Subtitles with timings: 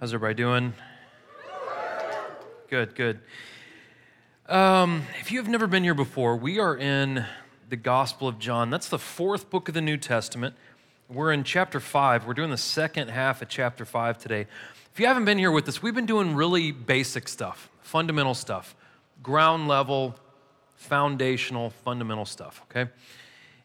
[0.00, 0.74] How's everybody doing?
[2.70, 3.18] Good, good.
[4.46, 7.26] Um, if you have never been here before, we are in
[7.68, 8.70] the Gospel of John.
[8.70, 10.54] That's the fourth book of the New Testament.
[11.08, 12.28] We're in chapter five.
[12.28, 14.46] We're doing the second half of chapter five today.
[14.92, 18.76] If you haven't been here with us, we've been doing really basic stuff, fundamental stuff,
[19.20, 20.14] ground level,
[20.76, 22.88] foundational, fundamental stuff, okay?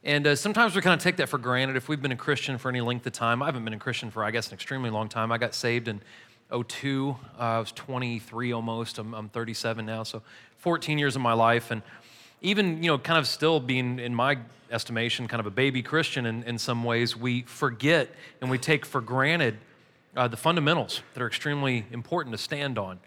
[0.06, 2.58] And uh, sometimes we kind of take that for granted if we've been a Christian
[2.58, 3.42] for any length of time.
[3.42, 5.32] I haven't been a Christian for, I guess, an extremely long time.
[5.32, 6.02] I got saved in
[6.54, 7.16] 02.
[7.38, 8.98] Uh, I was 23 almost.
[9.00, 10.22] I'm, I'm 37 now, so
[10.60, 11.72] 14 years of my life.
[11.72, 11.82] And
[12.42, 14.38] even, you know, kind of still being, in my
[14.72, 18.10] estimation, kind of a baby Christian in, in some ways, we forget
[18.42, 19.58] and we take for granted
[20.16, 23.00] uh, the fundamentals that are extremely important to stand on.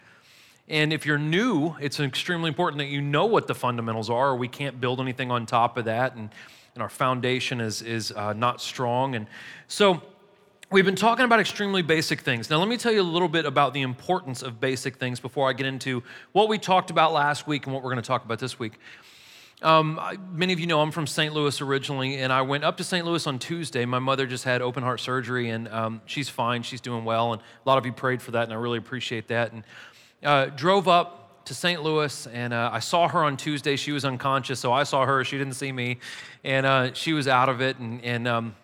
[0.69, 4.49] And if you're new, it's extremely important that you know what the fundamentals are, we
[4.49, 6.17] can't build anything on top of that.
[6.17, 6.31] And
[6.77, 9.15] and our foundation is, is uh, not strong.
[9.15, 9.27] And
[9.67, 10.03] so
[10.71, 12.51] we've been talking about extremely basic things.
[12.51, 15.49] Now, let me tell you a little bit about the importance of basic things before
[15.49, 16.03] I get into
[16.33, 18.73] what we talked about last week and what we're going to talk about this week.
[19.63, 19.99] Um,
[20.33, 21.33] many of you know I'm from St.
[21.33, 23.07] Louis originally, and I went up to St.
[23.07, 23.85] Louis on Tuesday.
[23.87, 26.63] My mother just had open heart surgery, and um, she's fine.
[26.63, 29.29] She's doing well, and a lot of you prayed for that, and I really appreciate
[29.29, 29.53] that.
[29.53, 29.65] And
[30.23, 31.83] uh, drove up to St.
[31.83, 33.77] Louis, and uh, I saw her on Tuesday.
[33.77, 35.25] She was unconscious, so I saw her.
[35.25, 36.01] She didn't see me,
[36.45, 38.57] and uh, she was out of it, and, and um,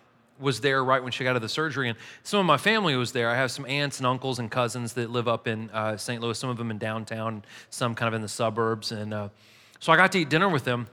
[0.43, 1.89] was there right when she got out of the surgery.
[1.89, 3.29] And some of my family was there.
[3.29, 6.21] I have some aunts and uncles and cousins that live up in uh, St.
[6.21, 6.37] Louis.
[6.37, 9.29] Some of them in downtown, some kind of in the suburbs, and uh,
[9.79, 10.87] so I got to eat dinner with them.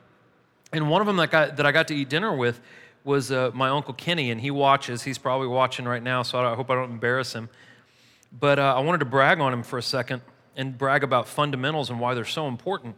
[0.73, 2.61] And one of them that, got, that I got to eat dinner with
[3.05, 5.03] was uh, my uncle Kenny, and he watches.
[5.03, 7.49] He's probably watching right now, so I hope I don't embarrass him.
[8.33, 10.23] But uh, I wanted to brag on him for a second
[10.57, 12.97] and brag about fundamentals and why they're so important.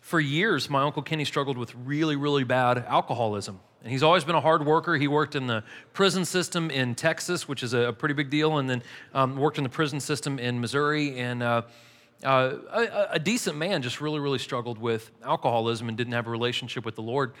[0.00, 3.60] For years, my Uncle Kenny struggled with really, really bad alcoholism.
[3.82, 4.96] And he's always been a hard worker.
[4.96, 8.68] He worked in the prison system in Texas, which is a, pretty big deal, and
[8.68, 8.82] then
[9.14, 11.18] um, worked in the prison system in Missouri.
[11.18, 11.62] And uh,
[12.24, 16.30] uh, a, a, decent man just really, really struggled with alcoholism and didn't have a
[16.30, 17.32] relationship with the Lord.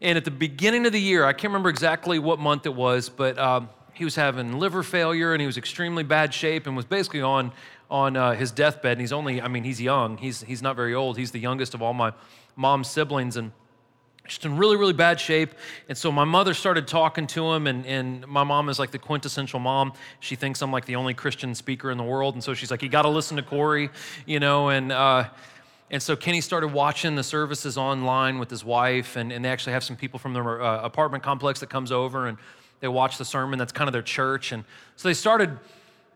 [0.00, 3.08] And at the beginning of the year, I can't remember exactly what month it was,
[3.08, 6.84] but um, he was having liver failure and he was extremely bad shape and was
[6.84, 7.52] basically on
[7.92, 10.16] on uh, his deathbed, and he's only, I mean, he's young.
[10.16, 11.18] He's, he's not very old.
[11.18, 12.14] He's the youngest of all my
[12.56, 13.52] mom's siblings, and
[14.26, 15.54] just in really, really bad shape.
[15.88, 18.98] And so my mother started talking to him, and, and my mom is like the
[18.98, 19.92] quintessential mom.
[20.20, 22.34] She thinks I'm like the only Christian speaker in the world.
[22.34, 23.90] And so she's like, You got to listen to Corey,
[24.26, 25.28] you know, and, uh,
[25.90, 29.74] and so Kenny started watching the services online with his wife, and, and they actually
[29.74, 32.38] have some people from their uh, apartment complex that comes over and
[32.80, 33.58] they watch the sermon.
[33.58, 34.52] That's kind of their church.
[34.52, 34.64] And
[34.96, 35.58] so they started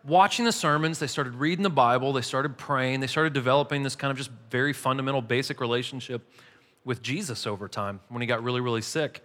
[0.03, 3.97] watching the sermons, they started reading the Bible, they started praying, they started developing this
[3.97, 6.23] kind of just very fundamental, basic relationship
[6.87, 9.23] with Jesus over time when he got really, really sick.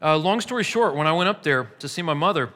[0.00, 2.50] Uh, long story short, when I went up there to see my mother,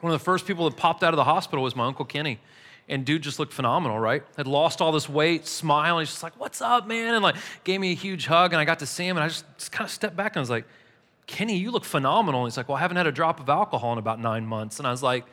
[0.00, 2.40] one of the first people that popped out of the hospital was my Uncle Kenny.
[2.88, 4.22] And dude just looked phenomenal, right?
[4.38, 6.02] Had lost all this weight, smiling.
[6.02, 7.14] He's just like, What's up, man?
[7.14, 8.54] And like gave me a huge hug.
[8.54, 9.18] And I got to see him.
[9.18, 10.64] And I just, just kind of stepped back and I was like,
[11.26, 12.44] Kenny, you look phenomenal.
[12.44, 14.78] And he's like, Well, I haven't had a drop of alcohol in about nine months.
[14.78, 15.26] And I was like,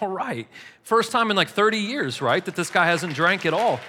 [0.00, 0.48] all right.
[0.82, 3.80] First time in like 30 years, right, that this guy hasn't drank at all.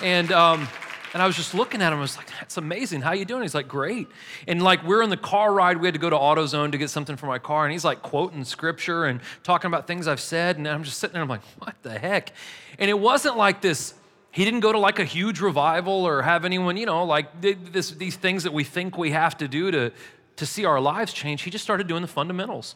[0.00, 0.68] And, um,
[1.12, 1.98] and I was just looking at him.
[1.98, 3.02] I was like, "That's amazing.
[3.02, 4.08] How you doing?" He's like, "Great."
[4.46, 5.78] And like we're in the car ride.
[5.78, 8.02] We had to go to AutoZone to get something for my car, and he's like
[8.02, 10.56] quoting scripture and talking about things I've said.
[10.56, 11.22] And I'm just sitting there.
[11.22, 12.32] I'm like, "What the heck?"
[12.78, 13.94] And it wasn't like this.
[14.30, 17.90] He didn't go to like a huge revival or have anyone, you know, like this,
[17.90, 19.92] these things that we think we have to do to
[20.36, 21.42] to see our lives change.
[21.42, 22.74] He just started doing the fundamentals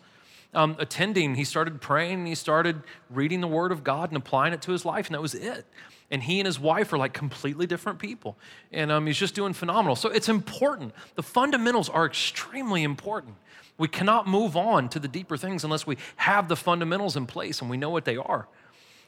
[0.56, 4.62] um, attending, he started praying, he started reading the Word of God and applying it
[4.62, 5.66] to his life, and that was it.
[6.10, 8.36] And he and his wife are like completely different people.
[8.72, 9.96] And um, he's just doing phenomenal.
[9.96, 10.94] So it's important.
[11.16, 13.34] The fundamentals are extremely important.
[13.78, 17.60] We cannot move on to the deeper things unless we have the fundamentals in place
[17.60, 18.48] and we know what they are.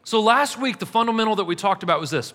[0.05, 2.35] So last week, the fundamental that we talked about was this.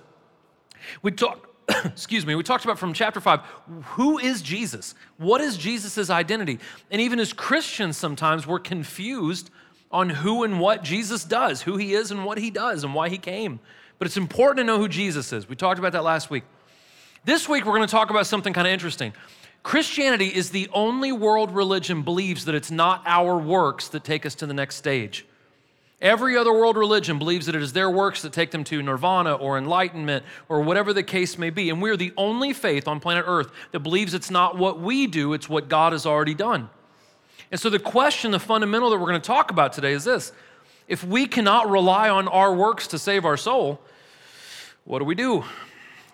[1.01, 1.49] We talked
[1.85, 3.41] excuse me, we talked about from chapter five
[3.83, 4.95] who is Jesus?
[5.17, 6.59] What is Jesus' identity?
[6.91, 9.49] And even as Christians, sometimes we're confused
[9.91, 13.09] on who and what Jesus does, who he is and what he does, and why
[13.09, 13.59] he came.
[13.99, 15.47] But it's important to know who Jesus is.
[15.47, 16.43] We talked about that last week.
[17.25, 19.13] This week, we're going to talk about something kind of interesting.
[19.63, 24.35] Christianity is the only world religion believes that it's not our works that take us
[24.35, 25.25] to the next stage.
[26.01, 29.35] Every other world religion believes that it is their works that take them to nirvana
[29.35, 31.69] or enlightenment or whatever the case may be.
[31.69, 35.31] And we're the only faith on planet Earth that believes it's not what we do,
[35.31, 36.69] it's what God has already done.
[37.51, 40.33] And so the question, the fundamental that we're going to talk about today is this
[40.87, 43.79] if we cannot rely on our works to save our soul,
[44.85, 45.43] what do we do?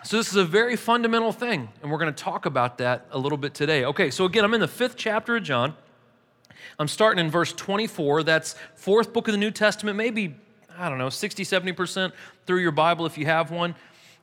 [0.02, 3.18] So, this is a very fundamental thing, and we're going to talk about that a
[3.18, 3.84] little bit today.
[3.84, 5.74] Okay, so again, I'm in the fifth chapter of John.
[6.78, 8.22] I'm starting in verse 24.
[8.22, 10.34] That's fourth book of the New Testament, maybe,
[10.78, 12.12] I don't know, 60, 70%
[12.46, 13.74] through your Bible if you have one.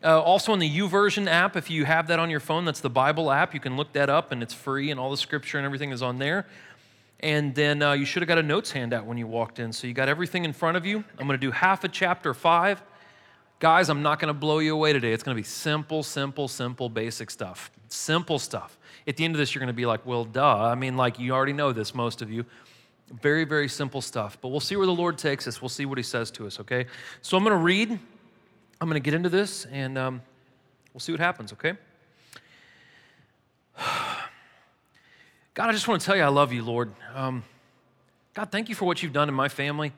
[0.03, 2.89] Uh, also on the YouVersion app, if you have that on your phone, that's the
[2.89, 3.53] Bible app.
[3.53, 6.01] You can look that up and it's free and all the scripture and everything is
[6.01, 6.45] on there.
[7.22, 9.74] And then uh, you should have got a notes handout when you walked in.
[9.74, 11.04] So you got everything in front of you.
[11.18, 12.81] I'm going to do half a chapter five.
[13.60, 15.14] Guys, I'm not going to blow you away today.
[15.14, 17.72] It's going to be simple, simple, simple, basic stuff.
[17.90, 18.78] Simple stuff.
[19.08, 20.66] At the end of this, you're going to be like, well, duh.
[20.66, 22.46] I mean, like, you already know this, most of you.
[23.22, 24.38] Very, very simple stuff.
[24.42, 25.60] But we'll see where the Lord takes us.
[25.60, 26.86] We'll see what He says to us, okay?
[27.24, 27.98] So I'm going to read.
[28.80, 30.22] I'm going to get into this, and um,
[30.94, 31.74] we'll see what happens, okay?
[35.57, 36.92] God, I just want to tell you I love you, Lord.
[37.15, 37.44] Um,
[38.36, 39.92] God, thank you for what you've done in my family.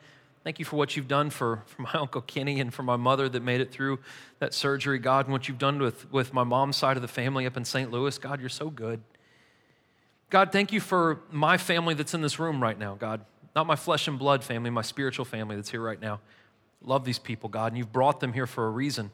[0.46, 3.28] Thank you for what you've done for, for my Uncle Kenny and for my mother
[3.28, 4.00] that made it through
[4.40, 7.46] that surgery, God, and what you've done with, with my mom's side of the family
[7.46, 7.92] up in St.
[7.92, 8.18] Louis.
[8.18, 9.02] God, you're so good.
[10.30, 13.26] God, thank you for my family that's in this room right now, God.
[13.54, 16.22] Not my flesh and blood family, my spiritual family that's here right now.
[16.82, 19.12] Love these people, God, and you've brought them here for a reason.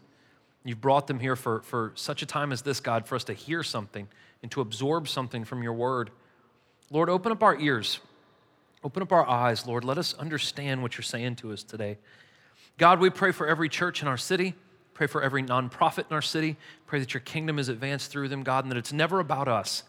[0.64, 3.34] You've brought them here for, for such a time as this, God, for us to
[3.34, 4.08] hear something
[4.44, 6.12] and to absorb something from your word.
[6.92, 8.00] Lord, open up our ears
[8.86, 9.84] Open up our eyes, Lord.
[9.84, 11.98] Let us understand what you're saying to us today.
[12.78, 14.54] God, we pray for every church in our city.
[14.94, 16.56] Pray for every nonprofit in our city.
[16.86, 19.82] Pray that your kingdom is advanced through them, God, and that it's never about us.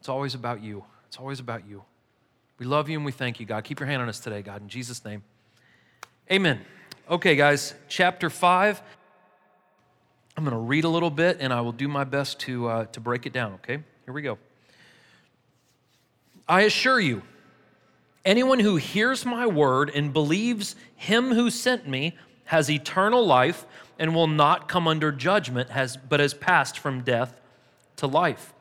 [0.00, 0.84] It's always about you.
[1.08, 1.82] It's always about you.
[2.58, 3.64] We love you and we thank you, God.
[3.64, 5.22] Keep your hand on us today, God, in Jesus' name.
[6.30, 6.60] Amen.
[7.08, 8.82] Okay, guys, chapter 5.
[10.36, 12.84] I'm going to read a little bit and I will do my best to, uh,
[12.86, 13.78] to break it down, okay?
[14.04, 14.36] Here we go.
[16.50, 17.22] I assure you,
[18.24, 23.64] Anyone who hears my word and believes him who sent me has eternal life
[23.98, 27.40] and will not come under judgment, has, but has passed from death
[27.96, 28.52] to life.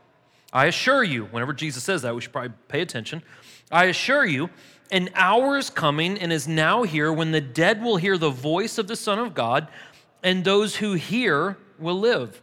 [0.53, 3.21] I assure you, whenever Jesus says that, we should probably pay attention.
[3.71, 4.50] I assure you,
[4.92, 8.77] an hour is coming and is now here when the dead will hear the voice
[8.77, 9.68] of the Son of God,
[10.24, 12.42] and those who hear will live.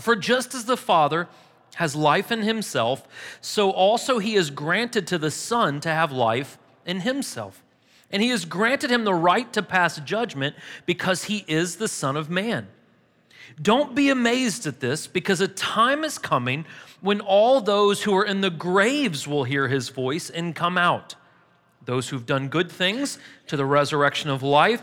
[0.00, 1.28] For just as the Father
[1.76, 3.06] has life in himself,
[3.40, 7.62] so also he has granted to the Son to have life in himself.
[8.10, 10.56] And he has granted him the right to pass judgment
[10.86, 12.68] because he is the Son of Man.
[13.60, 16.64] Don't be amazed at this because a time is coming
[17.00, 21.14] when all those who are in the graves will hear his voice and come out.
[21.84, 23.18] Those who've done good things
[23.48, 24.82] to the resurrection of life,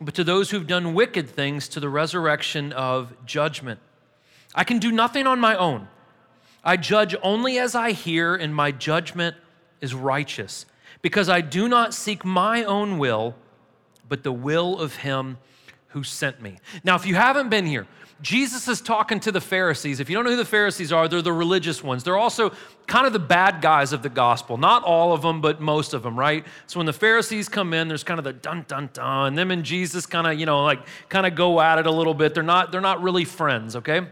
[0.00, 3.78] but to those who've done wicked things to the resurrection of judgment.
[4.54, 5.88] I can do nothing on my own.
[6.64, 9.36] I judge only as I hear, and my judgment
[9.80, 10.66] is righteous,
[11.00, 13.34] because I do not seek my own will,
[14.08, 15.38] but the will of him
[15.88, 16.58] who sent me.
[16.84, 17.86] Now, if you haven't been here,
[18.22, 19.98] Jesus is talking to the Pharisees.
[19.98, 22.04] If you don't know who the Pharisees are, they're the religious ones.
[22.04, 22.52] They're also
[22.86, 24.56] kind of the bad guys of the gospel.
[24.56, 26.46] Not all of them, but most of them, right?
[26.68, 29.34] So when the Pharisees come in, there's kind of the dun dun dun.
[29.34, 32.14] Them and Jesus kind of, you know, like kind of go at it a little
[32.14, 32.32] bit.
[32.32, 34.02] They're not, they're not really friends, okay?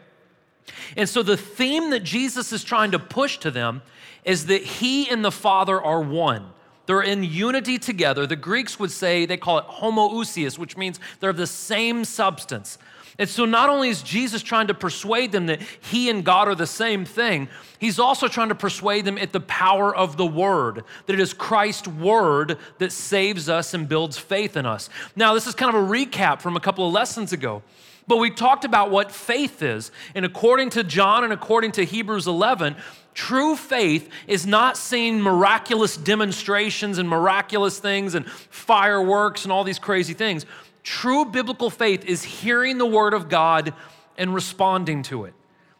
[0.97, 3.83] And so the theme that Jesus is trying to push to them
[4.25, 6.51] is that he and the Father are one.
[6.87, 8.27] They're in unity together.
[8.27, 12.79] The Greeks would say, they call it homoousios, which means they're of the same substance.
[13.19, 16.55] And so not only is Jesus trying to persuade them that he and God are
[16.55, 17.49] the same thing,
[17.79, 21.35] he's also trying to persuade them at the power of the word, that it is
[21.35, 24.89] Christ's word that saves us and builds faith in us.
[25.15, 27.63] Now, this is kind of a recap from a couple of lessons ago.
[28.11, 29.93] But we talked about what faith is.
[30.17, 32.75] And according to John and according to Hebrews 11,
[33.15, 39.79] true faith is not seeing miraculous demonstrations and miraculous things and fireworks and all these
[39.79, 40.45] crazy things.
[40.83, 43.75] True biblical faith is hearing the word of God
[44.19, 45.35] and responding to it.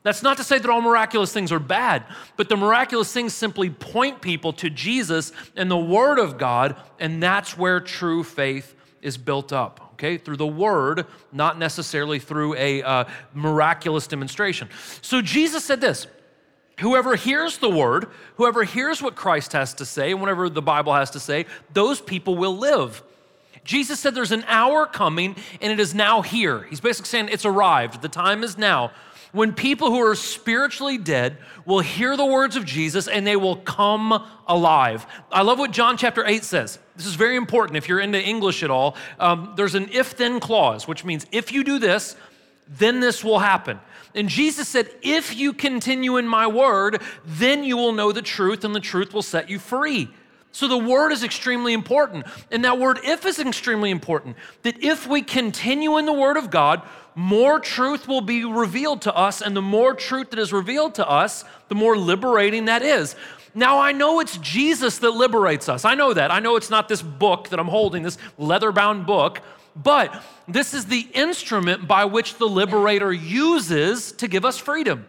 [0.05, 2.05] That's not to say that all miraculous things are bad,
[2.37, 7.21] but the miraculous things simply point people to Jesus and the Word of God, and
[7.21, 12.83] that's where true faith is built up okay, through the word, not necessarily through a
[12.83, 13.05] uh,
[13.35, 14.69] miraculous demonstration.
[15.03, 16.07] So Jesus said this
[16.81, 20.95] Whoever hears the word, whoever hears what Christ has to say, and whatever the Bible
[20.95, 23.03] has to say, those people will live.
[23.63, 26.63] Jesus said there's an hour coming and it is now here.
[26.71, 28.01] He's basically saying it's arrived.
[28.01, 28.93] The time is now
[29.33, 33.57] when people who are spiritually dead will hear the words of Jesus and they will
[33.57, 35.07] come alive.
[35.31, 36.79] I love what John chapter 8 says.
[36.97, 38.97] This is very important if you're into English at all.
[39.19, 42.17] Um, there's an if then clause, which means if you do this,
[42.69, 43.81] then this will happen.
[44.15, 48.65] And Jesus said, If you continue in my word, then you will know the truth,
[48.65, 50.11] and the truth will set you free.
[50.53, 52.27] So the word is extremely important.
[52.51, 54.37] And that word if is extremely important.
[54.63, 56.83] That if we continue in the word of God,
[57.15, 59.41] more truth will be revealed to us.
[59.41, 63.17] And the more truth that is revealed to us, the more liberating that is.
[63.55, 65.85] Now, I know it's Jesus that liberates us.
[65.85, 66.31] I know that.
[66.31, 69.41] I know it's not this book that I'm holding, this leather bound book,
[69.75, 75.07] but this is the instrument by which the liberator uses to give us freedom.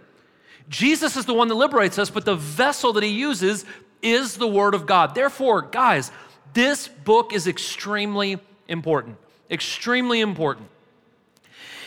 [0.70, 3.66] Jesus is the one that liberates us, but the vessel that he uses
[4.02, 5.14] is the Word of God.
[5.14, 6.12] Therefore, guys,
[6.54, 9.18] this book is extremely important.
[9.52, 10.70] Extremely important.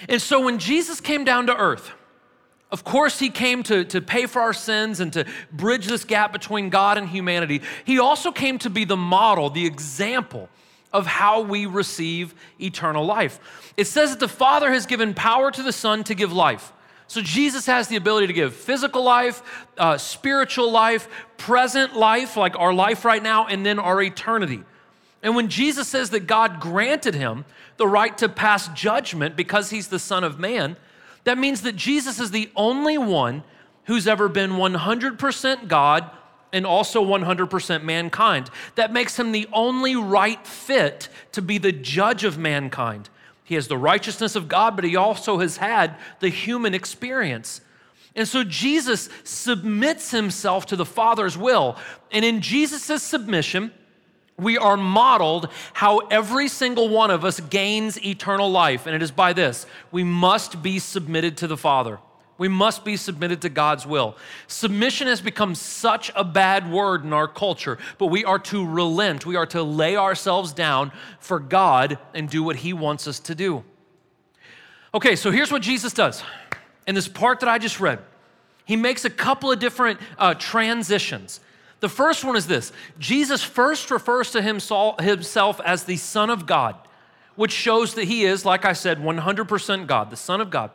[0.08, 1.92] And so when Jesus came down to earth,
[2.70, 6.32] of course, he came to, to pay for our sins and to bridge this gap
[6.32, 7.62] between God and humanity.
[7.84, 10.48] He also came to be the model, the example
[10.92, 13.38] of how we receive eternal life.
[13.76, 16.72] It says that the Father has given power to the Son to give life.
[17.06, 22.58] So Jesus has the ability to give physical life, uh, spiritual life, present life, like
[22.58, 24.64] our life right now, and then our eternity.
[25.24, 27.46] And when Jesus says that God granted him
[27.78, 30.76] the right to pass judgment because he's the Son of Man,
[31.24, 33.42] that means that Jesus is the only one
[33.86, 36.10] who's ever been 100% God
[36.52, 38.50] and also 100% mankind.
[38.74, 43.08] That makes him the only right fit to be the judge of mankind.
[43.44, 47.62] He has the righteousness of God, but he also has had the human experience.
[48.14, 51.78] And so Jesus submits himself to the Father's will.
[52.12, 53.72] And in Jesus' submission,
[54.36, 58.86] we are modeled how every single one of us gains eternal life.
[58.86, 61.98] And it is by this we must be submitted to the Father.
[62.36, 64.16] We must be submitted to God's will.
[64.48, 69.24] Submission has become such a bad word in our culture, but we are to relent.
[69.24, 73.36] We are to lay ourselves down for God and do what He wants us to
[73.36, 73.62] do.
[74.92, 76.24] Okay, so here's what Jesus does.
[76.88, 78.00] In this part that I just read,
[78.64, 81.38] He makes a couple of different uh, transitions.
[81.84, 86.76] The first one is this Jesus first refers to himself as the Son of God,
[87.36, 90.70] which shows that He is, like I said, 100% God, the Son of God.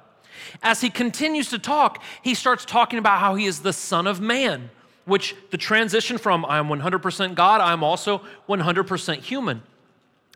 [0.62, 4.22] As he continues to talk, he starts talking about how he is the Son of
[4.22, 4.70] Man,
[5.06, 9.64] which the transition from I am 100% God, I am also 100% human.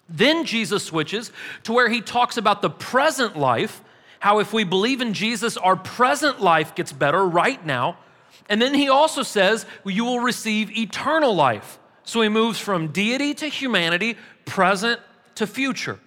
[0.09, 1.31] Then Jesus switches
[1.65, 3.83] to where he talks about the present life,
[4.17, 7.99] how if we believe in Jesus, our present life gets better right now.
[8.49, 11.79] And then he also says, You will receive eternal life.
[12.03, 14.99] So he moves from deity to humanity, present
[15.35, 15.99] to future.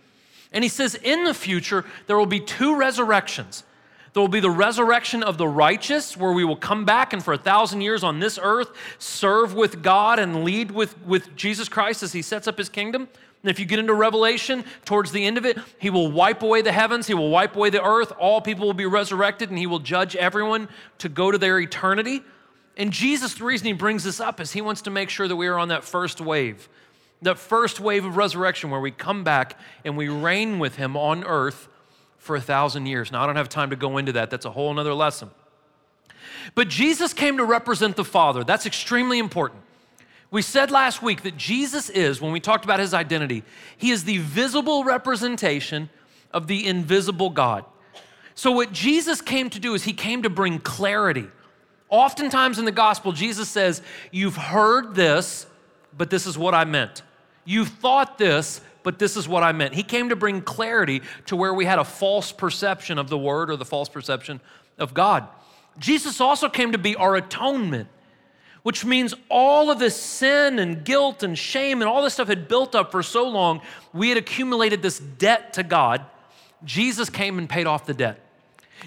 [0.52, 3.64] And he says, In the future, there will be two resurrections.
[4.12, 7.35] There will be the resurrection of the righteous, where we will come back and for
[7.35, 12.02] a thousand years on this earth serve with God and lead with, with Jesus Christ
[12.02, 13.09] as he sets up his kingdom.
[13.47, 16.62] And if you get into Revelation, towards the end of it, he will wipe away
[16.62, 19.69] the heavens, he will wipe away the earth, all people will be resurrected, and he
[19.69, 22.23] will judge everyone to go to their eternity.
[22.76, 25.37] And Jesus, the reason he brings this up is he wants to make sure that
[25.37, 26.69] we are on that first wave,
[27.23, 31.23] that first wave of resurrection where we come back and we reign with him on
[31.23, 31.69] earth
[32.19, 33.12] for a thousand years.
[33.12, 35.31] Now, I don't have time to go into that, that's a whole other lesson.
[36.57, 38.43] But Jesus came to represent the Father.
[38.43, 39.62] That's extremely important.
[40.30, 43.45] We said last week that Jesus is, when we talked about his identity,
[43.76, 45.88] he is the visible representation
[46.33, 47.64] of the invisible God.
[48.35, 51.26] So, what Jesus came to do is he came to bring clarity.
[51.88, 53.80] Oftentimes in the gospel, Jesus says,
[54.11, 55.47] You've heard this,
[55.97, 57.02] but this is what I meant.
[57.45, 59.75] You've thought this, but this is what I meant.
[59.75, 63.50] He came to bring clarity to where we had a false perception of the word
[63.50, 64.40] or the false perception
[64.78, 65.26] of God.
[65.78, 67.88] Jesus also came to be our atonement,
[68.67, 72.49] which means all of this sin and guilt and shame and all this stuff had
[72.49, 73.61] built up for so long,
[73.93, 76.05] we had accumulated this debt to God.
[76.65, 78.19] Jesus came and paid off the debt.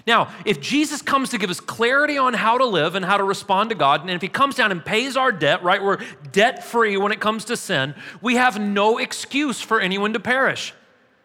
[0.06, 3.24] Now, if Jesus comes to give us clarity on how to live and how to
[3.24, 5.96] respond to God, and if He comes down and pays our debt, right, we're
[6.30, 10.74] debt free when it comes to sin, we have no excuse for anyone to perish.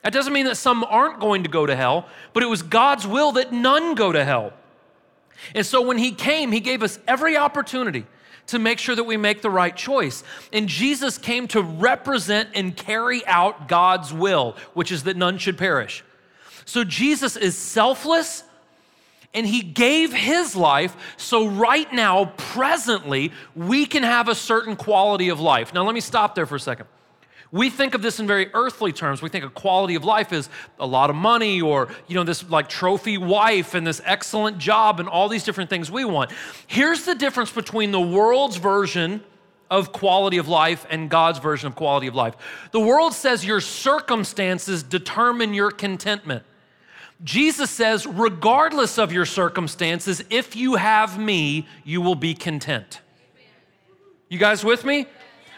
[0.01, 3.05] That doesn't mean that some aren't going to go to hell, but it was God's
[3.05, 4.53] will that none go to hell.
[5.53, 8.05] And so when He came, He gave us every opportunity
[8.47, 10.23] to make sure that we make the right choice.
[10.53, 15.57] And Jesus came to represent and carry out God's will, which is that none should
[15.57, 16.03] perish.
[16.65, 18.43] So Jesus is selfless
[19.33, 25.29] and he gave his life so right now, presently, we can have a certain quality
[25.29, 25.73] of life.
[25.73, 26.87] Now, let me stop there for a second.
[27.51, 29.21] We think of this in very earthly terms.
[29.21, 30.49] We think a quality of life is
[30.79, 34.99] a lot of money or, you know, this like trophy wife and this excellent job
[34.99, 36.31] and all these different things we want.
[36.67, 39.23] Here's the difference between the world's version
[39.69, 42.35] of quality of life and God's version of quality of life.
[42.71, 46.43] The world says your circumstances determine your contentment.
[47.23, 53.01] Jesus says, regardless of your circumstances, if you have me, you will be content.
[54.29, 55.07] You guys with me?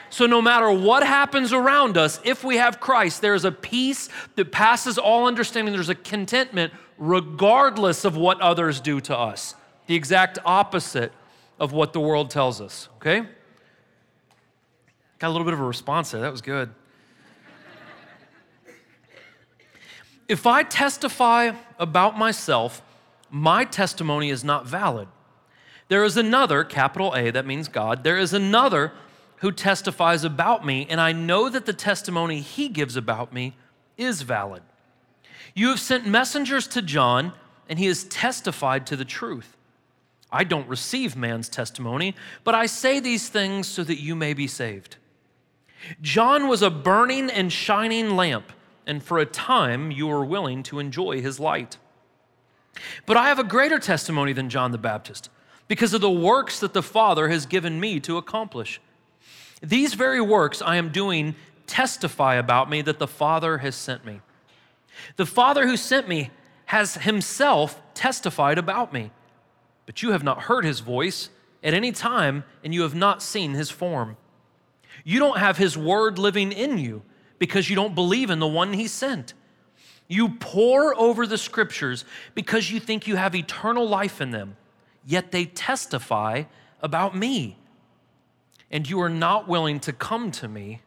[0.10, 4.52] So, no matter what happens around us, if we have Christ, there's a peace that
[4.52, 5.74] passes all understanding.
[5.74, 9.56] There's a contentment regardless of what others do to us.
[9.88, 11.12] The exact opposite
[11.60, 13.28] of what the world tells us, okay?
[15.20, 16.22] Got a little bit of a response there.
[16.22, 16.70] That was good.
[20.28, 22.82] if I testify about myself,
[23.30, 25.08] my testimony is not valid.
[25.90, 28.92] There is another, capital A, that means God, there is another
[29.38, 33.56] who testifies about me, and I know that the testimony he gives about me
[33.98, 34.64] is valid.
[35.54, 37.34] You have sent messengers to John,
[37.70, 39.56] and he has testified to the truth.
[40.32, 44.48] I don't receive man's testimony, but I say these things so that you may be
[44.48, 44.98] saved.
[46.02, 48.52] John was a burning and shining lamp,
[48.86, 51.78] and for a time you were willing to enjoy his light.
[53.06, 55.30] But I have a greater testimony than John the Baptist
[55.68, 58.82] because of the works that the Father has given me to accomplish.
[59.62, 61.36] These very works I am doing
[61.66, 64.22] testify about me that the Father has sent me.
[65.16, 66.32] The Father who sent me
[66.66, 69.12] has himself testified about me,
[69.86, 71.30] but you have not heard his voice
[71.64, 74.18] at any time, and you have not seen his form.
[75.04, 77.02] You don't have his word living in you
[77.40, 79.34] because you don't believe in the one he sent.
[80.08, 84.56] You pore over the scriptures because you think you have eternal life in them,
[85.06, 86.44] yet they testify
[86.82, 87.58] about me.
[88.72, 90.82] And you are not willing to come to me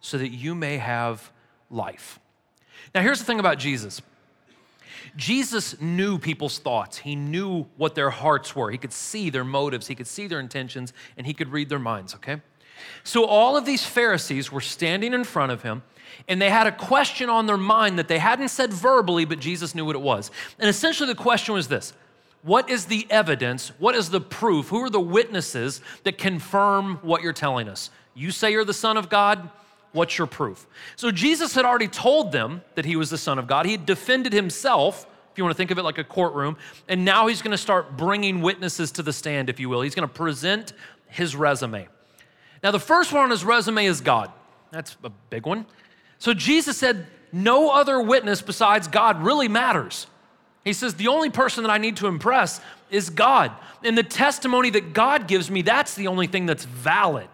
[0.00, 1.32] so that you may have
[1.70, 2.18] life.
[2.94, 4.02] Now, here's the thing about Jesus
[5.16, 6.98] Jesus knew people's thoughts.
[6.98, 8.70] He knew what their hearts were.
[8.70, 11.78] He could see their motives, he could see their intentions, and he could read their
[11.78, 12.40] minds, okay?
[13.04, 15.82] So, all of these Pharisees were standing in front of him,
[16.28, 19.74] and they had a question on their mind that they hadn't said verbally, but Jesus
[19.74, 20.30] knew what it was.
[20.58, 21.94] And essentially, the question was this
[22.46, 23.72] What is the evidence?
[23.80, 24.68] What is the proof?
[24.68, 27.90] Who are the witnesses that confirm what you're telling us?
[28.14, 29.50] You say you're the Son of God.
[29.90, 30.64] What's your proof?
[30.94, 33.66] So, Jesus had already told them that he was the Son of God.
[33.66, 36.56] He defended himself if you want to think of it like a courtroom.
[36.88, 39.80] And now he's going to start bringing witnesses to the stand, if you will.
[39.80, 40.72] He's going to present
[41.08, 41.88] his resume.
[42.62, 44.30] Now, the first one on his resume is God.
[44.70, 45.66] That's a big one.
[46.18, 50.06] So Jesus said, No other witness besides God really matters.
[50.66, 52.60] He says, The only person that I need to impress
[52.90, 53.52] is God.
[53.84, 57.28] And the testimony that God gives me, that's the only thing that's valid.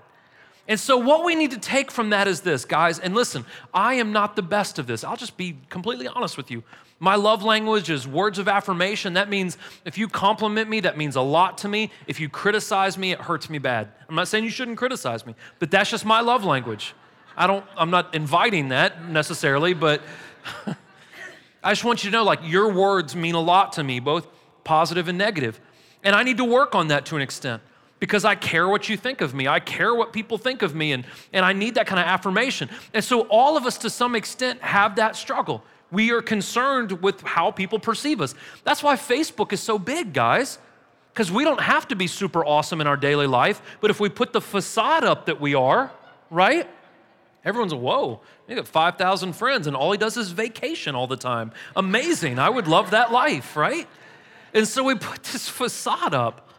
[0.68, 3.94] And so, what we need to take from that is this, guys, and listen, I
[3.94, 5.02] am not the best of this.
[5.02, 6.62] I'll just be completely honest with you.
[7.00, 9.14] My love language is words of affirmation.
[9.14, 11.90] That means if you compliment me, that means a lot to me.
[12.07, 13.88] If you criticize me, it hurts me bad.
[14.11, 16.94] I'm not saying you shouldn't criticize me, but that's just my love language.
[17.35, 20.02] I don't, I'm not inviting that necessarily, but
[21.62, 24.27] I just want you to know like your words mean a lot to me, both
[24.64, 25.61] positive and negative.
[26.03, 27.62] And I need to work on that to an extent
[28.01, 29.46] because I care what you think of me.
[29.46, 32.68] I care what people think of me, and, and I need that kind of affirmation.
[32.92, 35.62] And so, all of us, to some extent, have that struggle.
[35.92, 38.35] We are concerned with how people perceive us.
[38.64, 40.59] That's why Facebook is so big, guys,
[41.12, 44.09] because we don't have to be super awesome in our daily life, but if we
[44.09, 45.92] put the facade up that we are,
[46.29, 46.68] right?
[47.44, 48.20] Everyone's, a whoa,
[48.52, 51.52] you got 5,000 friends, and all he does is vacation all the time.
[51.74, 52.38] Amazing.
[52.38, 53.88] I would love that life, right?
[54.54, 56.50] And so we put this facade up.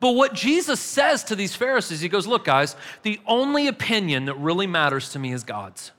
[0.00, 4.34] But what Jesus says to these Pharisees, he goes, Look, guys, the only opinion that
[4.34, 5.92] really matters to me is God's.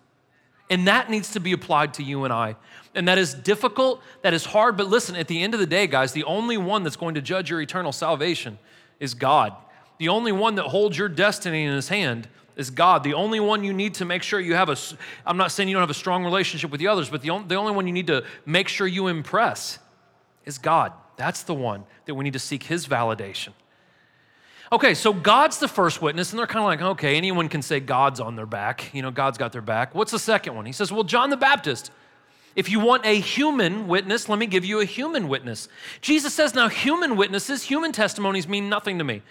[0.69, 2.55] And that needs to be applied to you and I.
[2.95, 5.87] And that is difficult, that is hard, but listen, at the end of the day,
[5.87, 8.59] guys, the only one that's going to judge your eternal salvation
[8.99, 9.55] is God.
[9.97, 13.03] The only one that holds your destiny in his hand is God.
[13.03, 14.77] The only one you need to make sure you have a,
[15.25, 17.47] I'm not saying you don't have a strong relationship with the others, but the only,
[17.47, 19.79] the only one you need to make sure you impress
[20.45, 20.93] is God.
[21.15, 23.49] That's the one that we need to seek his validation.
[24.71, 27.79] Okay, so God's the first witness, and they're kind of like, okay, anyone can say
[27.79, 28.89] God's on their back.
[28.91, 29.93] You know, God's got their back.
[29.93, 30.65] What's the second one?
[30.65, 31.91] He says, well, John the Baptist.
[32.55, 35.69] If you want a human witness, let me give you a human witness.
[36.01, 39.21] Jesus says, now, human witnesses, human testimonies mean nothing to me.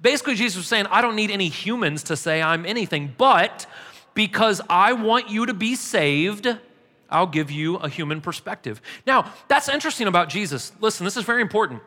[0.00, 3.66] Basically, Jesus was saying, I don't need any humans to say I'm anything, but
[4.14, 6.48] because I want you to be saved,
[7.10, 8.80] I'll give you a human perspective.
[9.06, 10.72] Now, that's interesting about Jesus.
[10.80, 11.82] Listen, this is very important.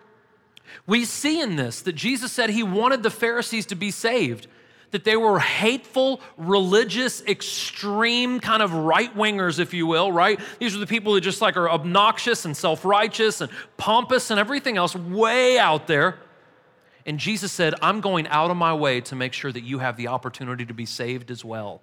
[0.87, 4.47] We see in this that Jesus said he wanted the Pharisees to be saved,
[4.91, 10.39] that they were hateful, religious, extreme kind of right wingers, if you will, right?
[10.59, 14.39] These are the people who just like are obnoxious and self righteous and pompous and
[14.39, 16.19] everything else, way out there.
[17.05, 19.97] And Jesus said, I'm going out of my way to make sure that you have
[19.97, 21.81] the opportunity to be saved as well.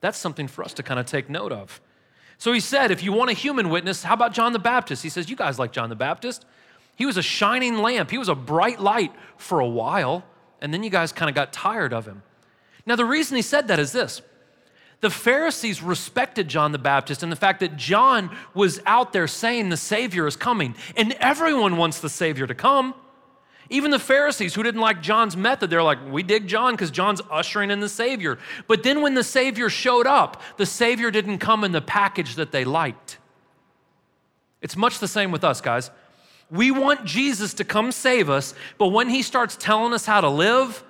[0.00, 1.80] That's something for us to kind of take note of.
[2.38, 5.02] So he said, if you want a human witness, how about John the Baptist?
[5.02, 6.44] He says, You guys like John the Baptist.
[6.96, 10.24] He was a shining lamp, he was a bright light for a while,
[10.60, 12.22] and then you guys kind of got tired of him.
[12.84, 14.22] Now, the reason he said that is this
[15.00, 19.68] the Pharisees respected John the Baptist and the fact that John was out there saying
[19.68, 22.94] the Savior is coming, and everyone wants the Savior to come.
[23.70, 27.22] Even the Pharisees who didn't like John's method, they're like, we dig John because John's
[27.30, 28.38] ushering in the Savior.
[28.66, 32.52] But then when the Savior showed up, the Savior didn't come in the package that
[32.52, 33.18] they liked.
[34.60, 35.90] It's much the same with us, guys.
[36.50, 40.28] We want Jesus to come save us, but when he starts telling us how to
[40.28, 40.84] live,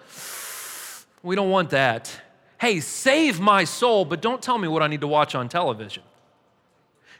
[1.22, 2.10] we don't want that.
[2.60, 6.02] Hey, save my soul, but don't tell me what I need to watch on television.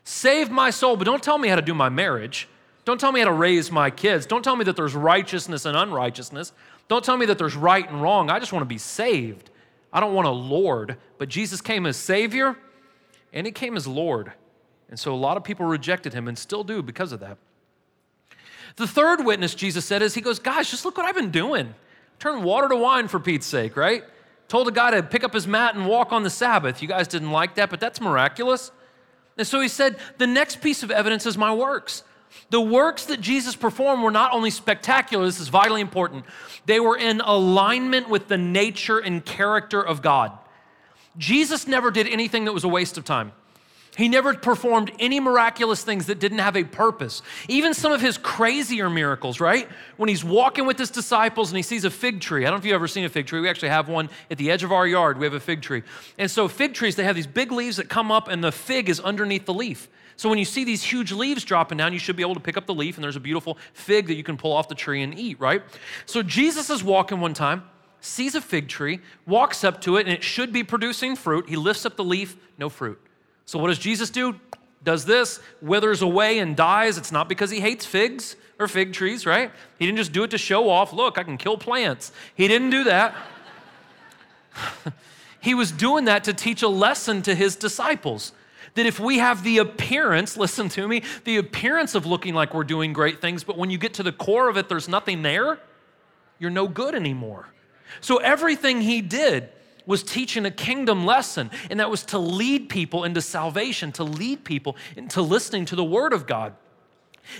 [0.04, 2.48] Save my soul, but don't tell me how to do my marriage.
[2.84, 4.26] Don't tell me how to raise my kids.
[4.26, 6.52] Don't tell me that there's righteousness and unrighteousness.
[6.88, 8.28] Don't tell me that there's right and wrong.
[8.28, 9.50] I just want to be saved.
[9.92, 10.96] I don't want a Lord.
[11.18, 12.56] But Jesus came as Savior
[13.32, 14.32] and He came as Lord.
[14.88, 17.38] And so a lot of people rejected Him and still do because of that.
[18.76, 21.74] The third witness, Jesus said, is He goes, Guys, just look what I've been doing.
[22.18, 24.04] Turn water to wine for Pete's sake, right?
[24.48, 26.82] Told a guy to pick up his mat and walk on the Sabbath.
[26.82, 28.70] You guys didn't like that, but that's miraculous.
[29.38, 32.04] And so he said, The next piece of evidence is my works.
[32.50, 36.24] The works that Jesus performed were not only spectacular, this is vitally important,
[36.66, 40.32] they were in alignment with the nature and character of God.
[41.18, 43.32] Jesus never did anything that was a waste of time.
[43.96, 47.20] He never performed any miraculous things that didn't have a purpose.
[47.48, 49.68] Even some of his crazier miracles, right?
[49.98, 52.46] When he's walking with his disciples and he sees a fig tree.
[52.46, 53.40] I don't know if you've ever seen a fig tree.
[53.40, 55.18] We actually have one at the edge of our yard.
[55.18, 55.82] We have a fig tree.
[56.16, 58.88] And so, fig trees, they have these big leaves that come up, and the fig
[58.88, 59.88] is underneath the leaf.
[60.22, 62.56] So, when you see these huge leaves dropping down, you should be able to pick
[62.56, 65.02] up the leaf, and there's a beautiful fig that you can pull off the tree
[65.02, 65.64] and eat, right?
[66.06, 67.64] So, Jesus is walking one time,
[68.00, 71.48] sees a fig tree, walks up to it, and it should be producing fruit.
[71.48, 73.00] He lifts up the leaf, no fruit.
[73.46, 74.38] So, what does Jesus do?
[74.84, 76.98] Does this, withers away and dies.
[76.98, 79.50] It's not because he hates figs or fig trees, right?
[79.80, 82.12] He didn't just do it to show off, look, I can kill plants.
[82.36, 83.16] He didn't do that.
[85.40, 88.30] he was doing that to teach a lesson to his disciples.
[88.74, 92.64] That if we have the appearance, listen to me, the appearance of looking like we're
[92.64, 95.58] doing great things, but when you get to the core of it, there's nothing there,
[96.38, 97.48] you're no good anymore.
[98.00, 99.50] So everything he did,
[99.86, 104.44] was teaching a kingdom lesson, and that was to lead people into salvation, to lead
[104.44, 106.54] people into listening to the word of God.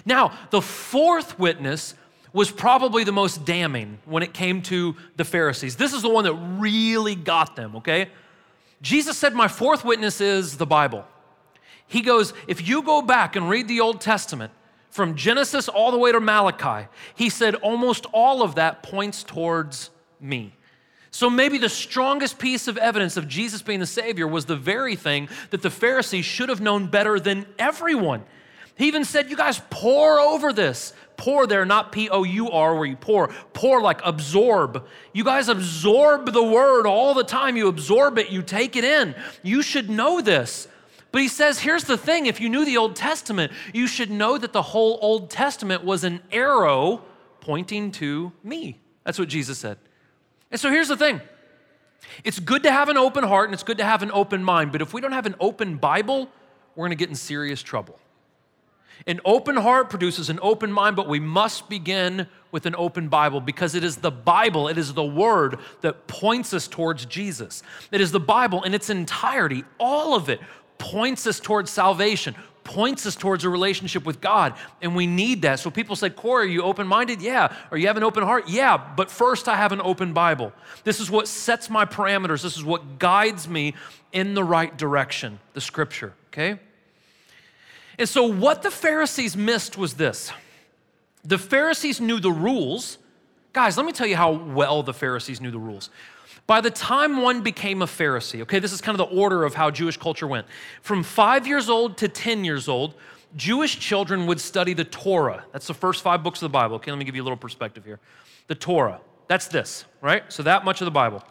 [0.04, 1.94] Now, the fourth witness
[2.32, 5.76] was probably the most damning when it came to the Pharisees.
[5.76, 8.08] This is the one that really got them, okay?
[8.80, 11.04] Jesus said, My fourth witness is the Bible.
[11.92, 14.50] He goes, If you go back and read the Old Testament,
[14.88, 19.90] from Genesis all the way to Malachi, he said almost all of that points towards
[20.18, 20.54] me.
[21.10, 24.96] So maybe the strongest piece of evidence of Jesus being the Savior was the very
[24.96, 28.24] thing that the Pharisees should have known better than everyone.
[28.74, 30.94] He even said, You guys pore over this.
[31.18, 33.28] Pore there, not P O U R, where you pour.
[33.52, 34.86] Pore like absorb.
[35.12, 37.58] You guys absorb the word all the time.
[37.58, 39.14] You absorb it, you take it in.
[39.42, 40.68] You should know this.
[41.12, 44.38] But he says, here's the thing if you knew the Old Testament, you should know
[44.38, 47.02] that the whole Old Testament was an arrow
[47.40, 48.78] pointing to me.
[49.04, 49.76] That's what Jesus said.
[50.50, 51.20] And so here's the thing
[52.24, 54.72] it's good to have an open heart and it's good to have an open mind,
[54.72, 56.28] but if we don't have an open Bible,
[56.74, 57.98] we're gonna get in serious trouble.
[59.06, 63.40] An open heart produces an open mind, but we must begin with an open Bible
[63.40, 67.62] because it is the Bible, it is the Word that points us towards Jesus.
[67.90, 70.40] It is the Bible in its entirety, all of it
[70.82, 75.60] points us towards salvation, points us towards a relationship with God, and we need that.
[75.60, 77.22] So people say, Corey, are you open minded?
[77.22, 77.54] Yeah.
[77.70, 78.48] Are you have an open heart?
[78.48, 78.84] Yeah.
[78.96, 80.52] But first, I have an open Bible.
[80.82, 83.74] This is what sets my parameters, this is what guides me
[84.12, 86.58] in the right direction, the scripture, okay?
[87.96, 90.32] And so, what the Pharisees missed was this
[91.24, 92.98] the Pharisees knew the rules.
[93.52, 95.90] Guys, let me tell you how well the Pharisees knew the rules.
[96.46, 99.54] By the time one became a Pharisee, okay, this is kind of the order of
[99.54, 100.46] how Jewish culture went.
[100.82, 102.94] From five years old to 10 years old,
[103.36, 105.44] Jewish children would study the Torah.
[105.52, 106.76] That's the first five books of the Bible.
[106.76, 108.00] Okay, let me give you a little perspective here.
[108.48, 110.24] The Torah, that's this, right?
[110.30, 111.22] So that much of the Bible.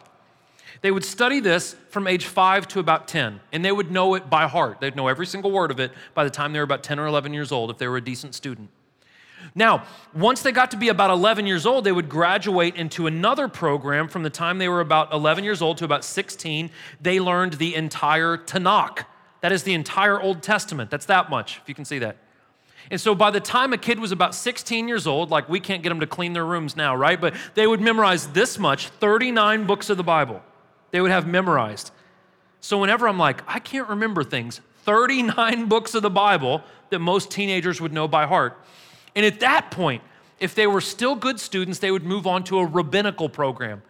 [0.80, 4.30] They would study this from age five to about 10, and they would know it
[4.30, 4.80] by heart.
[4.80, 7.06] They'd know every single word of it by the time they were about 10 or
[7.06, 8.70] 11 years old if they were a decent student.
[9.54, 13.48] Now, once they got to be about 11 years old, they would graduate into another
[13.48, 16.70] program from the time they were about 11 years old to about 16.
[17.00, 19.04] They learned the entire Tanakh.
[19.40, 20.90] That is the entire Old Testament.
[20.90, 22.16] That's that much, if you can see that.
[22.90, 25.82] And so by the time a kid was about 16 years old, like we can't
[25.82, 27.20] get them to clean their rooms now, right?
[27.20, 30.42] But they would memorize this much 39 books of the Bible.
[30.90, 31.90] They would have memorized.
[32.60, 37.30] So whenever I'm like, I can't remember things, 39 books of the Bible that most
[37.30, 38.58] teenagers would know by heart.
[39.14, 40.02] And at that point,
[40.40, 43.82] if they were still good students, they would move on to a rabbinical program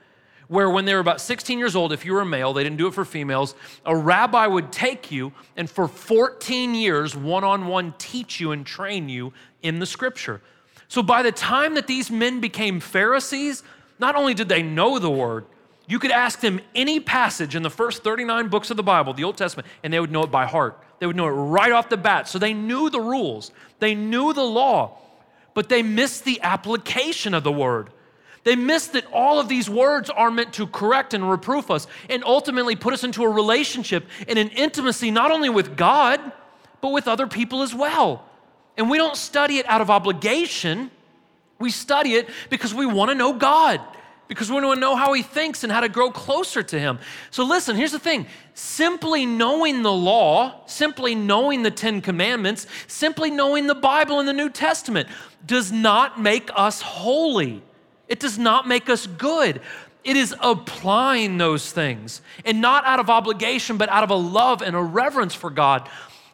[0.48, 2.76] where when they were about 16 years old, if you were a male, they didn't
[2.76, 3.54] do it for females,
[3.87, 8.66] a rabbi would take you and for 14 years, one on one, teach you and
[8.66, 9.32] train you
[9.62, 10.42] in the scripture.
[10.88, 13.62] So by the time that these men became Pharisees,
[13.98, 15.46] not only did they know the word,
[15.87, 19.24] you could ask them any passage in the first 39 books of the Bible, the
[19.24, 20.78] Old Testament, and they would know it by heart.
[20.98, 22.28] They would know it right off the bat.
[22.28, 24.98] So they knew the rules, they knew the law,
[25.54, 27.90] but they miss the application of the word.
[28.44, 32.24] They miss that all of these words are meant to correct and reproof us and
[32.24, 36.20] ultimately put us into a relationship and an intimacy not only with God,
[36.80, 38.24] but with other people as well.
[38.76, 40.90] And we don't study it out of obligation.
[41.58, 43.80] We study it because we want to know God,
[44.28, 46.98] because we want to know how He thinks and how to grow closer to Him.
[47.30, 53.30] So, listen, here's the thing simply knowing the law, simply knowing the Ten Commandments, simply
[53.30, 55.08] knowing the Bible and the New Testament
[55.46, 57.62] does not make us holy.
[58.08, 59.61] It does not make us good.
[60.04, 64.61] It is applying those things and not out of obligation, but out of a love
[64.62, 65.88] and a reverence for God.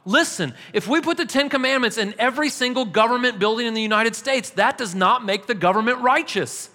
[0.04, 4.16] Listen, if we put the Ten Commandments in every single government building in the United
[4.16, 6.70] States, that does not make the government righteous.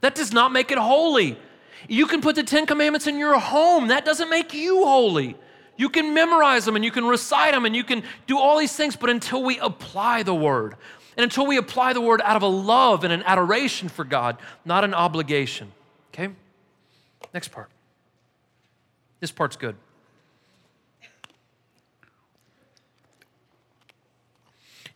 [0.00, 1.38] That does not make it holy.
[1.88, 5.36] You can put the Ten Commandments in your home, that doesn't make you holy.
[5.76, 8.76] You can memorize them and you can recite them and you can do all these
[8.76, 10.76] things, but until we apply the word,
[11.16, 14.36] and until we apply the word out of a love and an adoration for God,
[14.64, 15.72] not an obligation.
[16.12, 16.32] Okay?
[17.32, 17.70] Next part.
[19.20, 19.76] This part's good.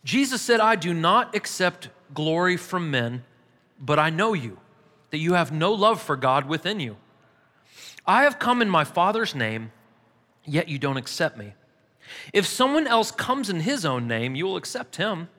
[0.03, 3.23] Jesus said, I do not accept glory from men,
[3.79, 4.59] but I know you,
[5.15, 6.97] that you have no love for God within you.
[8.05, 9.71] I have come in my Father's name,
[10.43, 11.53] yet you don't accept me.
[12.33, 15.29] If someone else comes in his own name, you will accept him.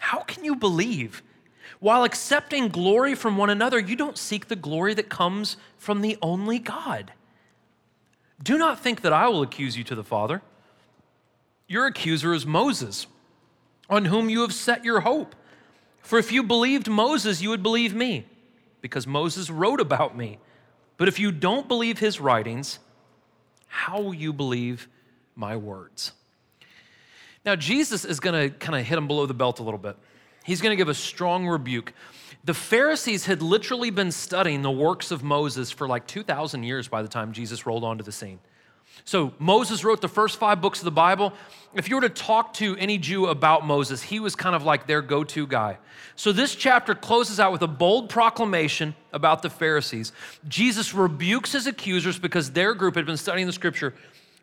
[0.00, 1.22] How can you believe?
[1.78, 6.18] While accepting glory from one another, you don't seek the glory that comes from the
[6.20, 7.14] only God.
[8.42, 10.42] Do not think that I will accuse you to the Father.
[11.66, 13.06] Your accuser is Moses,
[13.88, 15.34] on whom you have set your hope.
[16.02, 18.26] For if you believed Moses, you would believe me,
[18.80, 20.38] because Moses wrote about me.
[20.96, 22.78] But if you don't believe his writings,
[23.66, 24.88] how will you believe
[25.34, 26.12] my words?
[27.44, 29.96] Now, Jesus is going to kind of hit him below the belt a little bit.
[30.44, 31.94] He's going to give a strong rebuke.
[32.44, 37.02] The Pharisees had literally been studying the works of Moses for like 2,000 years by
[37.02, 38.40] the time Jesus rolled onto the scene.
[39.04, 41.32] So, Moses wrote the first five books of the Bible.
[41.74, 44.86] If you were to talk to any Jew about Moses, he was kind of like
[44.86, 45.78] their go to guy.
[46.16, 50.12] So, this chapter closes out with a bold proclamation about the Pharisees.
[50.48, 53.94] Jesus rebukes his accusers because their group had been studying the scripture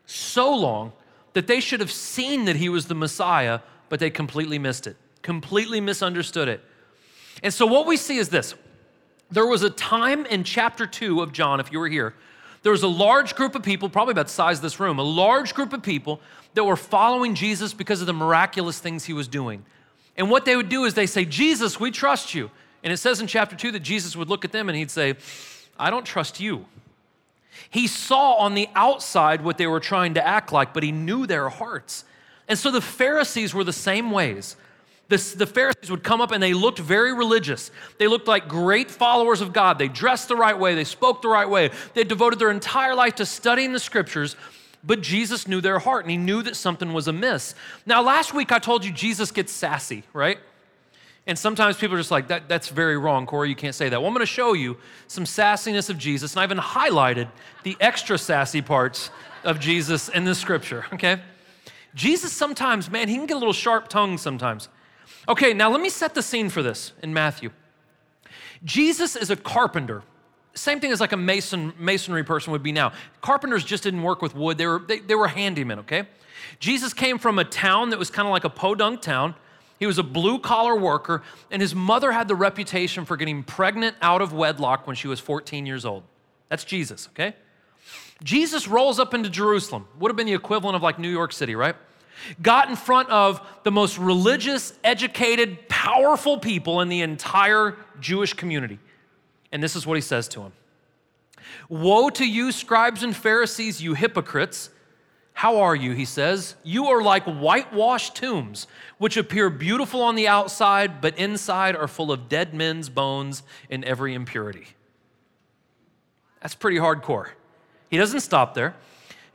[0.06, 0.92] so long
[1.34, 4.98] that they should have seen that he was the Messiah, but they completely missed it,
[5.22, 6.62] completely misunderstood it.
[7.44, 8.56] And so what we see is this
[9.30, 12.16] there was a time in chapter two of John, if you were here,
[12.68, 15.02] there was a large group of people, probably about the size of this room, a
[15.02, 16.20] large group of people
[16.54, 19.64] that were following Jesus because of the miraculous things he was doing.
[20.18, 22.52] And what they would do is they say, Jesus, we trust you.
[22.84, 25.16] And it says in chapter two that Jesus would look at them and he'd say,
[25.80, 26.66] I don't trust you.
[27.70, 31.26] He saw on the outside what they were trying to act like, but he knew
[31.26, 32.04] their hearts.
[32.50, 34.58] And so the Pharisees were the same ways.
[35.10, 37.72] The, the, Pharisees would come up and they looked very religious.
[37.98, 39.80] They looked like great followers of God.
[39.80, 41.72] They dressed the right way, they spoke the right way.
[41.94, 44.36] They devoted their entire life to studying the scriptures,
[44.84, 47.56] but Jesus knew their heart and he knew that something was amiss.
[47.86, 50.40] Now, last week I told you Jesus gets sassy, right?
[51.26, 54.00] And sometimes people are just like, that, that's very wrong, Corey, you can't say that.
[54.00, 57.30] Well, I'm gonna show you some sassiness of Jesus, and I've even highlighted
[57.64, 59.10] the extra sassy parts
[59.44, 61.22] of Jesus in the scripture, okay?
[61.96, 64.70] Jesus sometimes, man, he can get a little sharp tongue sometimes.
[65.30, 67.52] Okay, now let me set the scene for this in Matthew.
[68.64, 70.04] Jesus is a carpenter.
[70.54, 72.94] Same thing as like a mason, masonry person would be now.
[73.22, 76.08] Carpenters just didn't work with wood, they were, they, they were handymen, okay?
[76.60, 79.36] Jesus came from a town that was kind of like a podunk town
[79.80, 83.96] he was a blue collar worker, and his mother had the reputation for getting pregnant
[84.02, 86.04] out of wedlock when she was 14 years old.
[86.50, 87.36] That's Jesus, okay?
[88.24, 91.56] Jesus rolls up into Jerusalem, would have been the equivalent of like New York City,
[91.56, 91.76] right?
[92.42, 98.80] Got in front of the most religious, educated, powerful people in the entire Jewish community.
[99.52, 100.54] And this is what he says to him
[101.70, 104.70] Woe to you, scribes and Pharisees, you hypocrites!
[105.38, 105.92] How are you?
[105.92, 106.56] He says.
[106.64, 108.66] You are like whitewashed tombs,
[108.98, 113.86] which appear beautiful on the outside, but inside are full of dead men's bones and
[113.86, 114.66] every impurity.
[116.42, 117.30] That's pretty hardcore.
[117.92, 118.76] He doesn't stop there.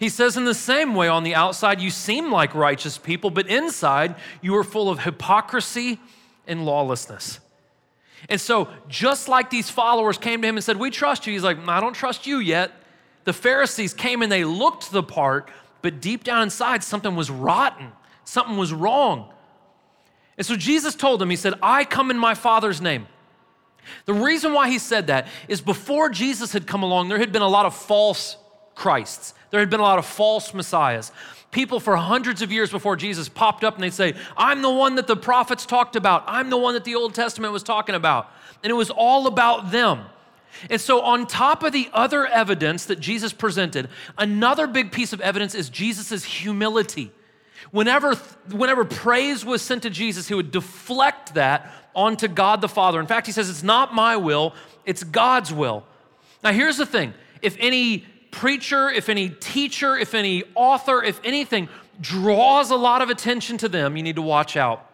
[0.03, 3.47] He says, in the same way, on the outside, you seem like righteous people, but
[3.47, 6.01] inside, you are full of hypocrisy
[6.45, 7.39] and lawlessness.
[8.29, 11.45] And so, just like these followers came to him and said, We trust you, he's
[11.45, 12.73] like, I don't trust you yet.
[13.27, 15.49] The Pharisees came and they looked the part,
[15.83, 17.93] but deep down inside, something was rotten,
[18.25, 19.33] something was wrong.
[20.37, 23.07] And so Jesus told them, He said, I come in my Father's name.
[24.07, 27.43] The reason why he said that is before Jesus had come along, there had been
[27.43, 28.37] a lot of false
[28.75, 29.35] Christs.
[29.53, 31.13] There had been a lot of false messiahs.
[31.51, 34.95] People for hundreds of years before Jesus popped up and they'd say, I'm the one
[34.95, 36.25] that the prophets talked about.
[36.27, 38.31] I'm the one that the Old Testament was talking about.
[38.65, 40.07] And it was all about them.
[40.71, 43.89] And so, on top of the other evidence that Jesus presented,
[44.19, 47.11] another big piece of evidence is Jesus' humility.
[47.71, 48.15] Whenever,
[48.51, 53.01] whenever praise was sent to Jesus, he would deflect that onto God the Father.
[53.01, 55.85] In fact, he says, It's not my will, it's God's will.
[56.43, 61.69] Now, here's the thing if any preacher, if any teacher, if any author, if anything
[62.01, 64.91] draws a lot of attention to them, you need to watch out.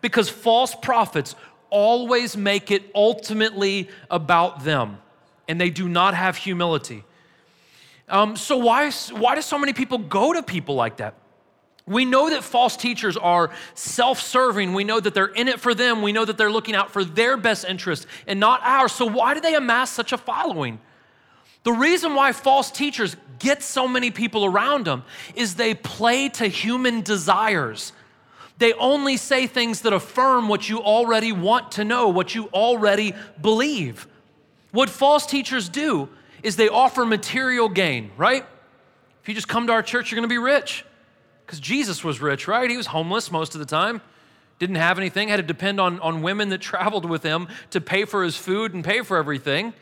[0.00, 1.34] Because false prophets
[1.70, 4.98] always make it ultimately about them,
[5.48, 7.02] and they do not have humility.
[8.08, 11.14] Um, so, why, why do so many people go to people like that?
[11.86, 14.74] We know that false teachers are self serving.
[14.74, 16.02] We know that they're in it for them.
[16.02, 18.92] We know that they're looking out for their best interest and not ours.
[18.92, 20.78] So, why do they amass such a following?
[21.64, 26.46] The reason why false teachers get so many people around them is they play to
[26.46, 27.92] human desires.
[28.58, 33.14] They only say things that affirm what you already want to know, what you already
[33.40, 34.06] believe.
[34.70, 36.08] What false teachers do
[36.42, 38.44] is they offer material gain, right?
[39.22, 40.84] If you just come to our church, you're gonna be rich.
[41.46, 42.68] Because Jesus was rich, right?
[42.68, 44.00] He was homeless most of the time,
[44.58, 48.04] didn't have anything, had to depend on, on women that traveled with him to pay
[48.04, 49.74] for his food and pay for everything.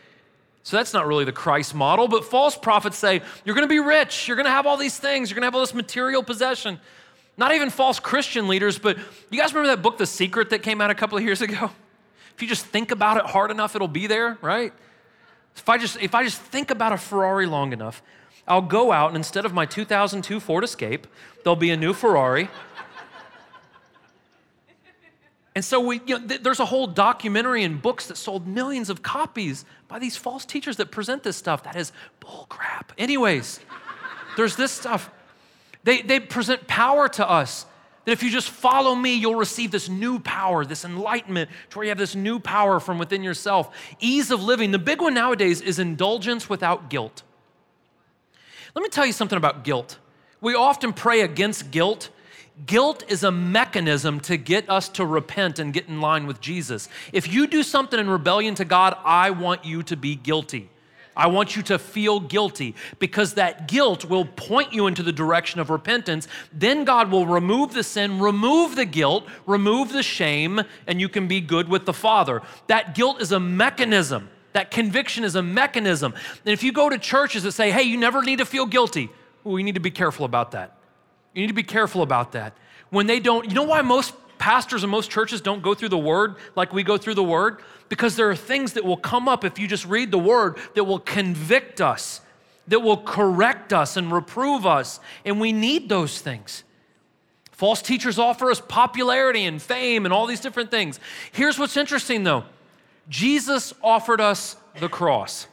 [0.63, 4.29] So that's not really the Christ model, but false prophets say, you're gonna be rich,
[4.29, 6.79] you're gonna have all these things, you're gonna have all this material possession.
[7.37, 8.99] Not even false Christian leaders, but
[9.31, 11.71] you guys remember that book, The Secret, that came out a couple of years ago?
[12.35, 14.73] If you just think about it hard enough, it'll be there, right?
[15.57, 18.03] If I just, if I just think about a Ferrari long enough,
[18.47, 21.07] I'll go out and instead of my 2002 Ford Escape,
[21.43, 22.49] there'll be a new Ferrari.
[25.61, 28.89] And so we, you know, th- there's a whole documentary and books that sold millions
[28.89, 31.65] of copies by these false teachers that present this stuff.
[31.65, 32.95] That is bull crap.
[32.97, 33.61] Anyways,
[34.39, 35.11] there's this stuff.
[35.85, 37.67] They, they present power to us
[38.07, 41.85] that if you just follow me, you'll receive this new power, this enlightenment, to where
[41.85, 43.77] you have this new power from within yourself.
[44.01, 44.71] Ease of living.
[44.71, 47.23] The big one nowadays is indulgence without guilt.
[48.75, 49.99] Let me tell you something about guilt.
[50.41, 52.09] We often pray against guilt.
[52.67, 56.89] Guilt is a mechanism to get us to repent and get in line with Jesus.
[57.13, 60.69] If you do something in rebellion to God, I want you to be guilty.
[61.17, 65.61] I want you to feel guilty because that guilt will point you into the direction
[65.61, 66.29] of repentance.
[66.53, 71.29] Then God will remove the sin, remove the guilt, remove the shame, and you can
[71.29, 72.43] be good with the Father.
[72.69, 74.31] That guilt is a mechanism.
[74.53, 76.15] That conviction is a mechanism.
[76.45, 79.11] And if you go to churches that say, hey, you never need to feel guilty,
[79.45, 80.80] well, you need to be careful about that.
[81.35, 82.57] You need to be careful about that.
[82.91, 85.99] When they don't, you know why most pastors and most churches don't go through the
[85.99, 87.61] word like we go through the word?
[87.89, 90.85] Because there are things that will come up if you just read the word that
[90.85, 92.21] will convict us,
[92.69, 94.99] that will correct us and reprove us.
[95.25, 96.65] And we need those things.
[97.53, 100.99] False teachers offer us popularity and fame and all these different things.
[101.31, 102.45] Here's what's interesting though
[103.09, 105.47] Jesus offered us the cross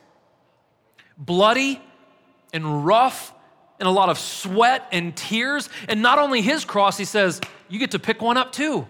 [1.18, 1.82] bloody
[2.54, 3.34] and rough
[3.80, 5.70] and a lot of sweat and tears.
[5.88, 8.88] And not only his cross, he says, you get to pick one up too.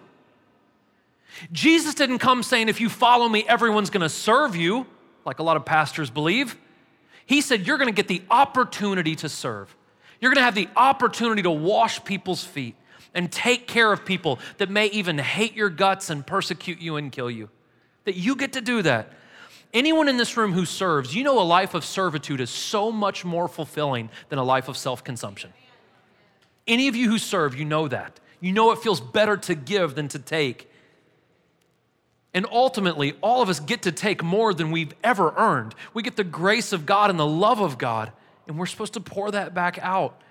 [1.52, 4.88] Jesus didn't come saying, if you follow me, everyone's gonna serve you,
[5.26, 6.58] like a lot of pastors believe.
[7.26, 9.76] He said, you're gonna get the opportunity to serve.
[10.19, 12.76] You're gonna have the opportunity to wash people's feet
[13.13, 17.12] and take care of people that may even hate your guts and persecute you and
[17.12, 17.50] kill you.
[18.06, 19.12] That you get to do that.
[19.73, 23.25] Anyone in this room who serves, you know a life of servitude is so much
[23.25, 25.51] more fulfilling than a life of self consumption.
[26.67, 28.19] Any of you who serve, you know that.
[28.39, 30.69] You know it feels better to give than to take.
[32.34, 35.73] And ultimately, all of us get to take more than we've ever earned.
[35.93, 38.12] We get the grace of God and the love of God,
[38.47, 40.21] and we're supposed to pour that back out.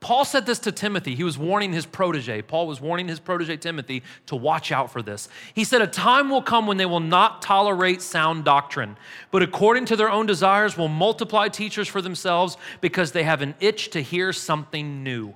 [0.00, 1.14] Paul said this to Timothy.
[1.14, 2.42] He was warning his protege.
[2.42, 5.28] Paul was warning his protege Timothy to watch out for this.
[5.54, 8.96] He said, A time will come when they will not tolerate sound doctrine,
[9.30, 13.54] but according to their own desires will multiply teachers for themselves because they have an
[13.58, 15.34] itch to hear something new.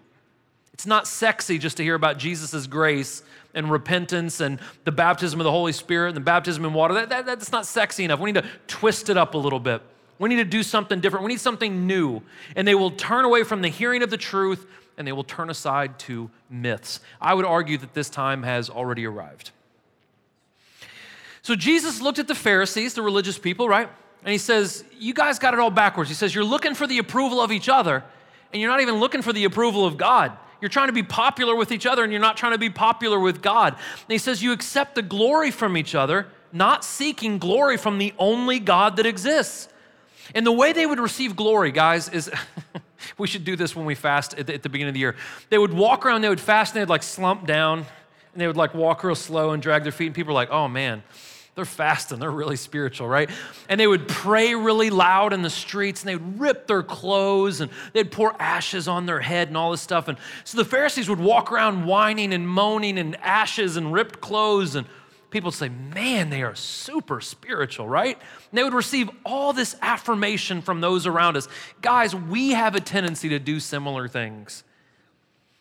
[0.74, 3.22] It's not sexy just to hear about Jesus' grace
[3.55, 6.95] and repentance and the baptism of the Holy Spirit and the baptism in water.
[6.95, 8.20] That, that, that's not sexy enough.
[8.20, 9.82] We need to twist it up a little bit.
[10.21, 11.25] We need to do something different.
[11.25, 12.21] We need something new.
[12.55, 14.66] And they will turn away from the hearing of the truth
[14.99, 17.01] and they will turn aside to myths.
[17.23, 19.51] I would argue that this time has already arrived.
[21.41, 23.89] So Jesus looked at the Pharisees, the religious people, right?
[24.23, 26.11] And he says, You guys got it all backwards.
[26.11, 28.05] He says, You're looking for the approval of each other,
[28.53, 30.37] and you're not even looking for the approval of God.
[30.61, 33.18] You're trying to be popular with each other and you're not trying to be popular
[33.18, 33.73] with God.
[33.73, 38.12] And he says you accept the glory from each other, not seeking glory from the
[38.18, 39.68] only God that exists.
[40.35, 42.31] And the way they would receive glory, guys, is
[43.18, 45.16] we should do this when we fast at the, at the, beginning of the year.
[45.49, 48.57] They would walk around, they would fast, and they'd like slump down, and they would
[48.57, 51.03] like walk real slow and drag their feet, and people are like, oh man,
[51.57, 53.28] they're fasting, they're really spiritual, right?
[53.68, 57.61] And they would pray really loud in the streets and they would rip their clothes
[57.61, 60.09] and they'd pour ashes on their head and all this stuff.
[60.09, 64.76] And so the Pharisees would walk around whining and moaning and ashes and ripped clothes
[64.76, 64.87] and
[65.31, 68.16] people say, man, they are super spiritual, right?
[68.16, 71.49] And they would receive all this affirmation from those around us.
[71.81, 74.64] Guys, we have a tendency to do similar things.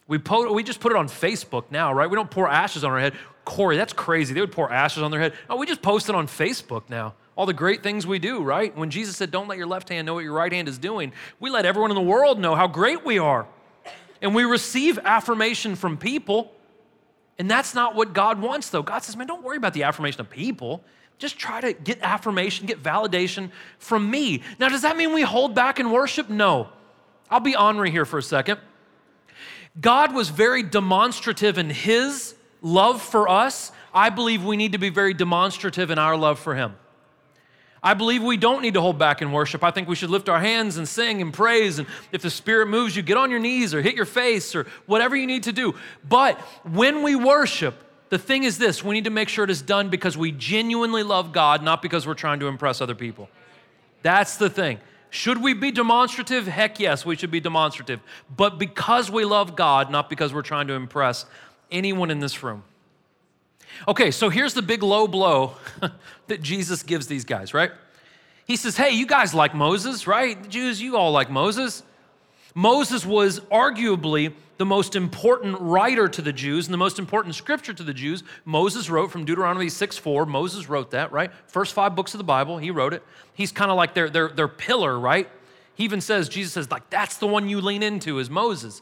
[0.07, 2.09] We, po- we just put it on Facebook now, right?
[2.09, 3.13] We don't pour ashes on our head.
[3.45, 4.33] Corey, that's crazy.
[4.33, 5.33] They would pour ashes on their head.
[5.47, 7.13] No, we just post it on Facebook now.
[7.35, 8.75] All the great things we do, right?
[8.75, 11.13] When Jesus said, Don't let your left hand know what your right hand is doing,
[11.39, 13.47] we let everyone in the world know how great we are.
[14.21, 16.51] And we receive affirmation from people.
[17.39, 18.83] And that's not what God wants, though.
[18.83, 20.83] God says, Man, don't worry about the affirmation of people.
[21.17, 24.41] Just try to get affirmation, get validation from me.
[24.59, 26.29] Now, does that mean we hold back in worship?
[26.29, 26.69] No.
[27.29, 28.59] I'll be honoring here for a second.
[29.79, 33.71] God was very demonstrative in his love for us.
[33.93, 36.75] I believe we need to be very demonstrative in our love for him.
[37.81, 39.63] I believe we don't need to hold back in worship.
[39.63, 41.79] I think we should lift our hands and sing and praise.
[41.79, 44.67] And if the Spirit moves you, get on your knees or hit your face or
[44.85, 45.75] whatever you need to do.
[46.07, 47.75] But when we worship,
[48.09, 51.03] the thing is this we need to make sure it is done because we genuinely
[51.03, 53.29] love God, not because we're trying to impress other people.
[54.01, 54.79] That's the thing.
[55.11, 56.47] Should we be demonstrative?
[56.47, 57.99] Heck yes, we should be demonstrative.
[58.35, 61.25] But because we love God, not because we're trying to impress
[61.71, 62.63] anyone in this room.
[63.87, 65.55] Okay, so here's the big low blow
[66.27, 67.71] that Jesus gives these guys, right?
[68.45, 70.41] He says, Hey, you guys like Moses, right?
[70.41, 71.83] The Jews, you all like Moses.
[72.55, 77.73] Moses was arguably the most important writer to the Jews and the most important scripture
[77.73, 78.23] to the Jews.
[78.43, 80.25] Moses wrote from Deuteronomy 6 4.
[80.25, 81.31] Moses wrote that, right?
[81.47, 83.03] First five books of the Bible, he wrote it.
[83.33, 85.29] He's kind of like their, their, their pillar, right?
[85.75, 88.81] He even says, Jesus says, like, that's the one you lean into is Moses.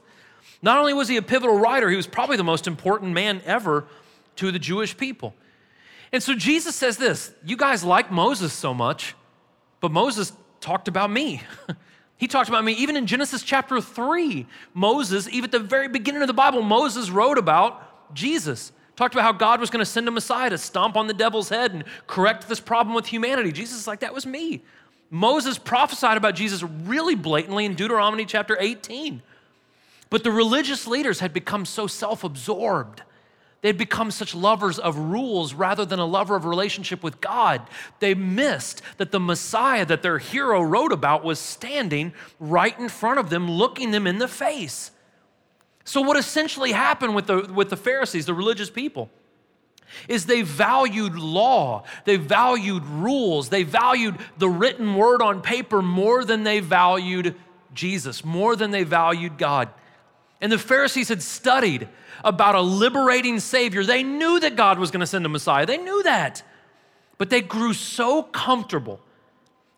[0.63, 3.85] Not only was he a pivotal writer, he was probably the most important man ever
[4.37, 5.33] to the Jewish people.
[6.11, 9.15] And so Jesus says this You guys like Moses so much,
[9.81, 10.31] but Moses
[10.61, 11.41] talked about me.
[12.17, 14.47] He talked about me even in Genesis chapter 3.
[14.73, 18.71] Moses, even at the very beginning of the Bible, Moses wrote about Jesus.
[18.95, 21.49] Talked about how God was going to send a Messiah to stomp on the devil's
[21.49, 23.51] head and correct this problem with humanity.
[23.51, 24.63] Jesus is like, that was me.
[25.11, 29.21] Moses prophesied about Jesus really blatantly in Deuteronomy chapter 18.
[30.09, 33.03] But the religious leaders had become so self absorbed
[33.61, 37.61] They'd become such lovers of rules rather than a lover of relationship with God.
[37.99, 43.19] They missed that the Messiah that their hero wrote about was standing right in front
[43.19, 44.91] of them, looking them in the face.
[45.83, 49.09] So, what essentially happened with the, with the Pharisees, the religious people,
[50.07, 56.25] is they valued law, they valued rules, they valued the written word on paper more
[56.25, 57.35] than they valued
[57.73, 59.69] Jesus, more than they valued God.
[60.41, 61.87] And the Pharisees had studied
[62.23, 63.83] about a liberating Savior.
[63.83, 66.43] They knew that God was going to send a Messiah, they knew that.
[67.17, 69.01] But they grew so comfortable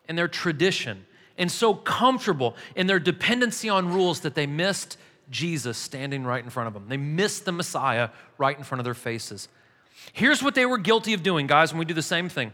[0.08, 1.06] in their tradition
[1.38, 4.98] and so comfortable in their dependency on rules that they missed
[5.30, 6.86] Jesus standing right in front of them.
[6.88, 9.48] They missed the Messiah right in front of their faces.
[10.12, 12.52] Here's what they were guilty of doing, guys, when we do the same thing.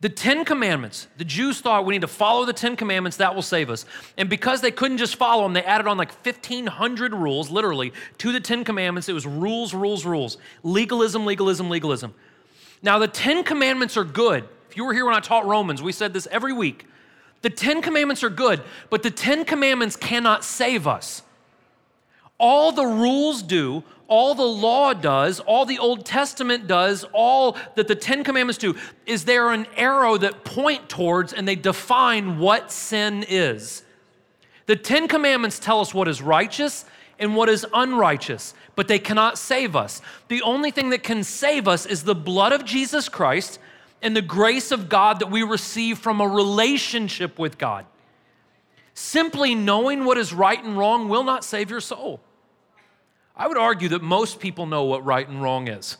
[0.00, 3.42] The Ten Commandments, the Jews thought we need to follow the Ten Commandments, that will
[3.42, 3.84] save us.
[4.16, 8.32] And because they couldn't just follow them, they added on like 1,500 rules, literally, to
[8.32, 9.10] the Ten Commandments.
[9.10, 10.38] It was rules, rules, rules.
[10.62, 12.14] Legalism, legalism, legalism.
[12.82, 14.48] Now, the Ten Commandments are good.
[14.70, 16.86] If you were here when I taught Romans, we said this every week.
[17.42, 21.22] The Ten Commandments are good, but the Ten Commandments cannot save us.
[22.38, 27.86] All the rules do, all the law does, all the Old Testament does, all that
[27.86, 32.72] the Ten Commandments do, is they're an arrow that point towards and they define what
[32.72, 33.84] sin is.
[34.66, 36.84] The Ten Commandments tell us what is righteous
[37.20, 40.02] and what is unrighteous, but they cannot save us.
[40.26, 43.60] The only thing that can save us is the blood of Jesus Christ
[44.02, 47.86] and the grace of God that we receive from a relationship with God.
[48.94, 52.20] Simply knowing what is right and wrong will not save your soul.
[53.40, 55.96] I would argue that most people know what right and wrong is.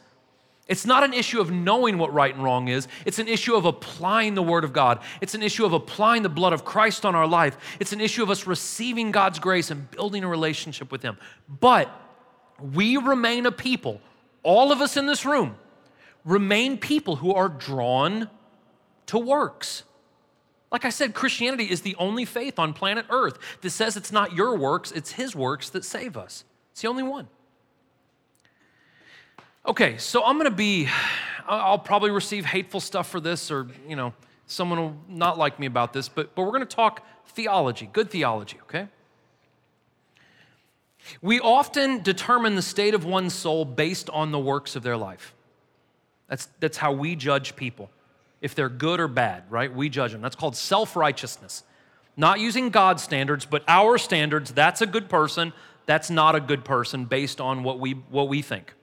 [0.69, 2.87] It's not an issue of knowing what right and wrong is.
[3.07, 5.01] It's an issue of applying the Word of God.
[5.23, 7.57] It's an issue of applying the blood of Christ on our life.
[7.81, 11.17] It's an issue of us receiving God's grace and building a relationship with Him.
[11.49, 11.91] But
[12.75, 14.03] we remain a people,
[14.43, 15.57] all of us in this room,
[16.27, 18.29] remain people who are drawn
[19.07, 19.85] to works.
[20.71, 24.35] Like I said, Christianity is the only faith on planet Earth that says it's not
[24.35, 26.45] your works, it's His works that save us.
[26.73, 27.29] It's the only one.
[29.67, 30.89] Okay, so I'm gonna be,
[31.47, 34.15] I'll probably receive hateful stuff for this, or, you know,
[34.47, 38.59] someone will not like me about this, but, but we're gonna talk theology, good theology,
[38.63, 38.89] okay?
[41.23, 45.35] We often determine the state of one's soul based on the works of their life.
[46.29, 47.91] That's, that's how we judge people.
[48.41, 49.75] If they're good or bad, right?
[49.75, 50.23] We judge them.
[50.23, 51.65] That's called self righteousness.
[52.17, 54.53] Not using God's standards, but our standards.
[54.53, 55.53] That's a good person.
[55.91, 58.75] That's not a good person based on what we, what we think.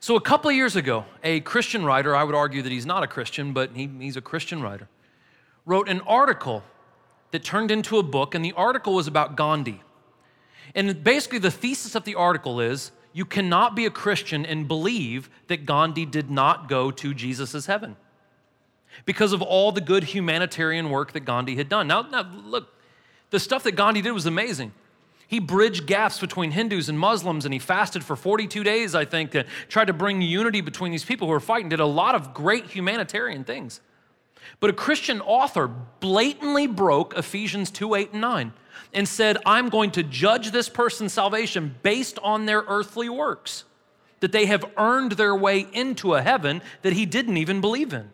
[0.00, 3.04] So, a couple of years ago, a Christian writer, I would argue that he's not
[3.04, 4.88] a Christian, but he, he's a Christian writer,
[5.64, 6.64] wrote an article
[7.30, 9.80] that turned into a book, and the article was about Gandhi.
[10.74, 15.30] And basically, the thesis of the article is you cannot be a Christian and believe
[15.46, 17.94] that Gandhi did not go to Jesus' heaven
[19.04, 21.86] because of all the good humanitarian work that Gandhi had done.
[21.86, 22.74] Now, now, look,
[23.30, 24.72] the stuff that Gandhi did was amazing.
[25.34, 29.32] He bridged gaps between Hindus and Muslims, and he fasted for 42 days, I think,
[29.32, 32.32] to try to bring unity between these people who were fighting, did a lot of
[32.32, 33.80] great humanitarian things.
[34.60, 38.52] But a Christian author blatantly broke Ephesians 2 8 and 9
[38.92, 43.64] and said, I'm going to judge this person's salvation based on their earthly works,
[44.20, 48.08] that they have earned their way into a heaven that he didn't even believe in.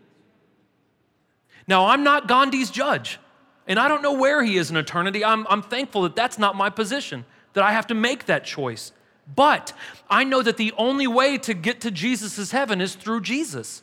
[1.68, 3.18] Now, I'm not Gandhi's judge,
[3.66, 5.24] and I don't know where he is in eternity.
[5.24, 8.92] I'm, I'm thankful that that's not my position, that I have to make that choice.
[9.34, 9.72] But
[10.08, 13.82] I know that the only way to get to Jesus' heaven is through Jesus.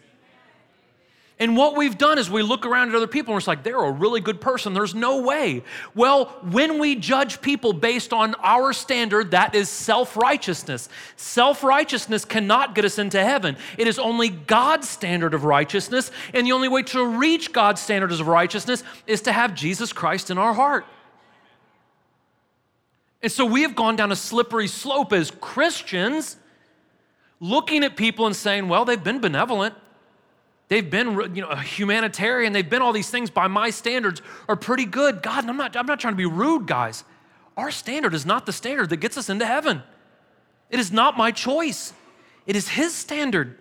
[1.39, 3.77] And what we've done is we look around at other people and we're like, they're
[3.77, 4.73] a really good person.
[4.73, 5.63] There's no way.
[5.93, 10.89] Well, when we judge people based on our standard, that is self righteousness.
[11.15, 13.55] Self righteousness cannot get us into heaven.
[13.77, 16.09] It is only God's standard of righteousness.
[16.33, 20.31] And the only way to reach God's standards of righteousness is to have Jesus Christ
[20.31, 20.87] in our heart.
[23.21, 26.37] And so we have gone down a slippery slope as Christians,
[27.39, 29.75] looking at people and saying, well, they've been benevolent.
[30.69, 32.51] They've been you know, a humanitarian.
[32.51, 35.23] They've been all these things by my standards are pretty good.
[35.23, 37.03] God, I'm not, I'm not trying to be rude, guys.
[37.55, 39.81] Our standard is not the standard that gets us into heaven.
[40.69, 41.93] It is not my choice.
[42.45, 43.57] It is His standard.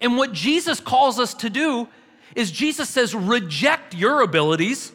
[0.00, 1.88] And what Jesus calls us to do
[2.36, 4.92] is Jesus says, reject your abilities,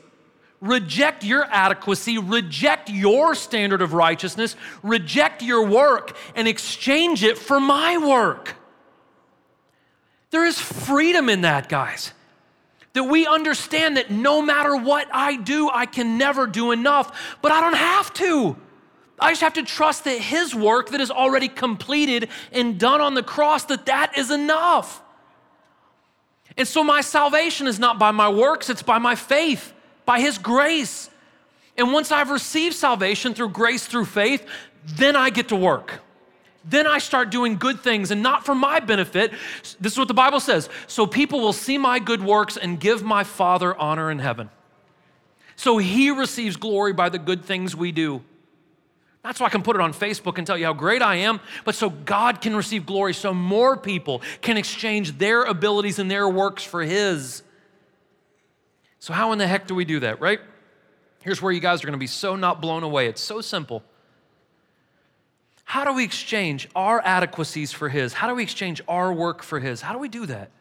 [0.62, 7.60] reject your adequacy, reject your standard of righteousness, reject your work, and exchange it for
[7.60, 8.56] my work.
[10.34, 12.12] There is freedom in that, guys.
[12.94, 17.52] That we understand that no matter what I do, I can never do enough, but
[17.52, 18.58] I don't have to.
[19.20, 23.14] I just have to trust that his work that is already completed and done on
[23.14, 25.04] the cross that that is enough.
[26.58, 29.72] And so my salvation is not by my works, it's by my faith,
[30.04, 31.12] by his grace.
[31.78, 34.44] And once I've received salvation through grace through faith,
[34.84, 36.03] then I get to work
[36.66, 39.34] then I start doing good things and not for my benefit.
[39.80, 40.70] This is what the Bible says.
[40.88, 44.50] So people will see my good works and give my Father honor in heaven.
[45.56, 48.22] So he receives glory by the good things we do.
[49.24, 51.40] That's why I can put it on Facebook and tell you how great I am,
[51.64, 56.28] but so God can receive glory, so more people can exchange their abilities and their
[56.28, 57.42] works for His.
[59.00, 60.42] So, how in the heck do we do that, right?
[61.22, 63.08] Here's where you guys are going to be so not blown away.
[63.08, 63.82] It's so simple.
[65.64, 68.14] How do we exchange our adequacies for His?
[68.14, 69.82] How do we exchange our work for His?
[69.82, 70.52] How do we do that?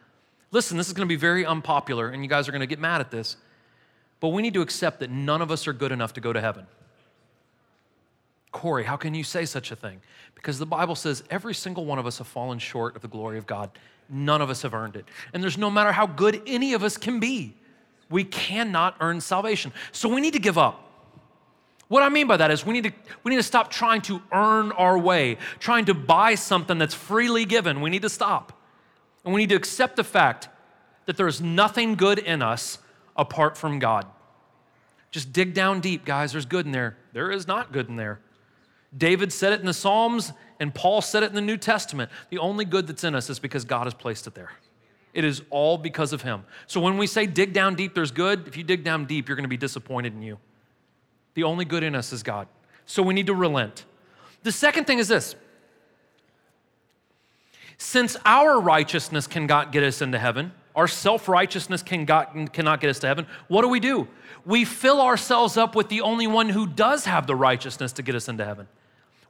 [0.50, 2.78] Listen, this is going to be very unpopular, and you guys are going to get
[2.78, 3.36] mad at this,
[4.20, 6.40] but we need to accept that none of us are good enough to go to
[6.40, 6.66] heaven.
[8.52, 10.00] Corey, how can you say such a thing?
[10.34, 13.38] Because the Bible says every single one of us have fallen short of the glory
[13.38, 13.70] of God.
[14.10, 15.06] None of us have earned it.
[15.32, 17.54] And there's no matter how good any of us can be,
[18.10, 19.72] we cannot earn salvation.
[19.90, 20.91] So we need to give up.
[21.92, 24.22] What I mean by that is we need to, we need to stop trying to
[24.32, 27.82] earn our way, trying to buy something that's freely given.
[27.82, 28.58] We need to stop.
[29.26, 30.48] And we need to accept the fact
[31.04, 32.78] that there is nothing good in us
[33.14, 34.06] apart from God.
[35.10, 36.32] Just dig down deep, guys.
[36.32, 36.96] There's good in there.
[37.12, 38.20] There is not good in there.
[38.96, 42.10] David said it in the Psalms, and Paul said it in the New Testament.
[42.30, 44.52] The only good that's in us is because God has placed it there.
[45.12, 46.44] It is all because of Him.
[46.66, 49.36] So when we say dig down deep, there's good, if you dig down deep, you're
[49.36, 50.38] going to be disappointed in you.
[51.34, 52.48] The only good in us is God.
[52.86, 53.84] So we need to relent.
[54.42, 55.36] The second thing is this
[57.78, 62.98] since our righteousness cannot get us into heaven, our self righteousness can cannot get us
[63.00, 64.08] to heaven, what do we do?
[64.44, 68.14] We fill ourselves up with the only one who does have the righteousness to get
[68.14, 68.68] us into heaven.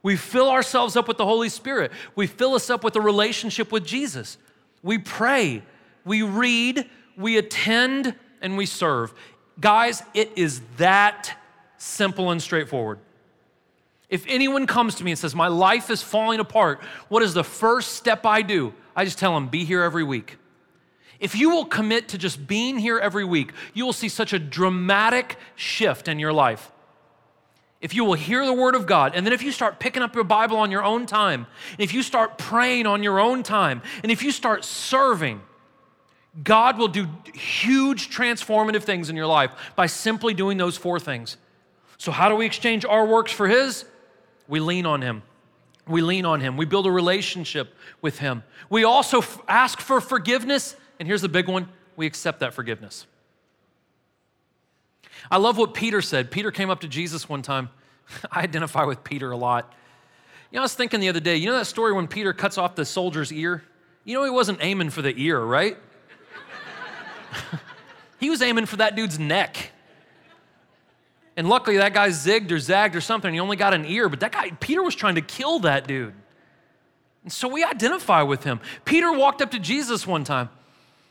[0.01, 1.91] We fill ourselves up with the Holy Spirit.
[2.15, 4.37] We fill us up with a relationship with Jesus.
[4.81, 5.63] We pray,
[6.03, 9.13] we read, we attend and we serve.
[9.59, 11.37] Guys, it is that
[11.83, 12.99] simple and straightforward.
[14.09, 17.43] If anyone comes to me and says, My life is falling apart, what is the
[17.43, 18.73] first step I do?
[18.95, 20.37] I just tell them, Be here every week.
[21.19, 24.39] If you will commit to just being here every week, you will see such a
[24.39, 26.71] dramatic shift in your life.
[27.79, 30.15] If you will hear the word of God, and then if you start picking up
[30.15, 34.11] your Bible on your own time, if you start praying on your own time, and
[34.11, 35.41] if you start serving,
[36.41, 41.37] God will do huge transformative things in your life by simply doing those four things.
[42.03, 43.85] So, how do we exchange our works for His?
[44.49, 45.23] We lean on Him.
[45.87, 46.57] We lean on Him.
[46.57, 48.43] We build a relationship with Him.
[48.69, 50.75] We also f- ask for forgiveness.
[50.99, 53.07] And here's the big one we accept that forgiveness.
[55.31, 56.29] I love what Peter said.
[56.29, 57.69] Peter came up to Jesus one time.
[58.33, 59.73] I identify with Peter a lot.
[60.51, 62.57] You know, I was thinking the other day, you know that story when Peter cuts
[62.57, 63.63] off the soldier's ear?
[64.03, 65.77] You know, he wasn't aiming for the ear, right?
[68.19, 69.69] he was aiming for that dude's neck.
[71.35, 73.33] And luckily, that guy zigged or zagged or something.
[73.33, 76.13] He only got an ear, but that guy, Peter was trying to kill that dude.
[77.23, 78.59] And so we identify with him.
[78.85, 80.49] Peter walked up to Jesus one time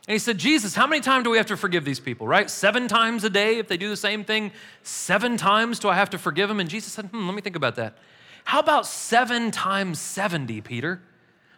[0.06, 2.50] and he said, Jesus, how many times do we have to forgive these people, right?
[2.50, 4.52] Seven times a day if they do the same thing?
[4.82, 6.60] Seven times do I have to forgive them?
[6.60, 7.96] And Jesus said, hmm, let me think about that.
[8.44, 11.00] How about seven times 70, Peter?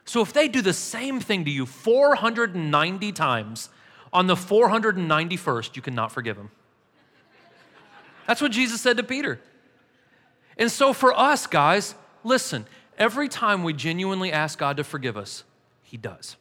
[0.05, 3.71] So if they do the same thing to you 490 times,
[4.15, 6.51] on the 491st, you cannot forgive them.
[8.27, 9.41] That's what Jesus said to Peter.
[10.57, 12.67] And so for us, guys, listen,
[12.99, 15.45] every time we genuinely ask God to forgive us,
[15.83, 16.37] He does.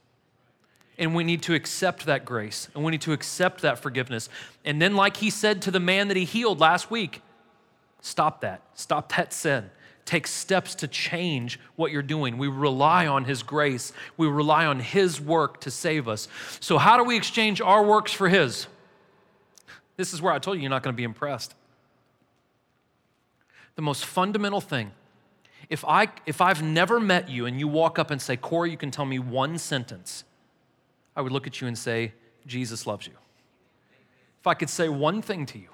[0.97, 4.29] And we need to accept that grace and we need to accept that forgiveness.
[4.63, 7.21] And then, like He said to the man that He healed last week,
[8.01, 9.69] stop that, stop that sin.
[10.05, 12.37] Take steps to change what you're doing.
[12.37, 13.93] We rely on His grace.
[14.17, 16.27] We rely on His work to save us.
[16.59, 18.67] So, how do we exchange our works for His?
[19.95, 21.55] This is where I told you you're not going to be impressed
[23.75, 24.91] the most fundamental thing.
[25.69, 28.77] If, I, if I've never met you and you walk up and say, Corey, you
[28.77, 30.23] can tell me one sentence,
[31.15, 32.13] I would look at you and say,
[32.45, 33.13] Jesus loves you.
[34.41, 35.69] If I could say one thing to you,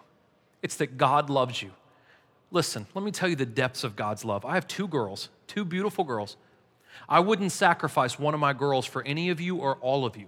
[0.61, 1.71] it's that God loves you.
[2.51, 4.45] Listen, let me tell you the depths of God's love.
[4.45, 6.37] I have two girls, two beautiful girls.
[7.07, 10.27] I wouldn't sacrifice one of my girls for any of you or all of you.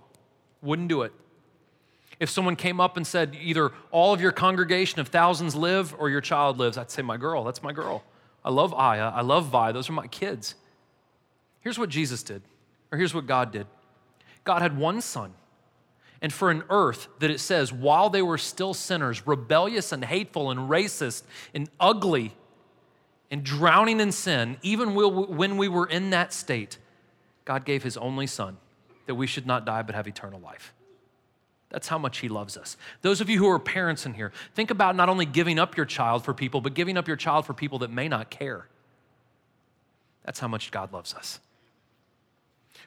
[0.61, 1.13] Wouldn't do it
[2.21, 6.07] if someone came up and said, either all of your congregation of thousands live or
[6.07, 8.03] your child lives, I'd say, my girl, that's my girl.
[8.45, 9.09] I love Aya.
[9.09, 9.71] I love Vi.
[9.71, 10.53] Those are my kids.
[11.61, 12.43] Here's what Jesus did,
[12.91, 13.65] or here's what God did
[14.43, 15.33] God had one son.
[16.21, 20.51] And for an earth that it says, while they were still sinners, rebellious and hateful
[20.51, 21.23] and racist
[21.55, 22.35] and ugly
[23.31, 26.77] and drowning in sin, even when we were in that state,
[27.45, 28.57] God gave his only son
[29.07, 30.71] that we should not die but have eternal life.
[31.71, 32.77] That's how much He loves us.
[33.01, 35.85] Those of you who are parents in here, think about not only giving up your
[35.85, 38.67] child for people, but giving up your child for people that may not care.
[40.25, 41.39] That's how much God loves us.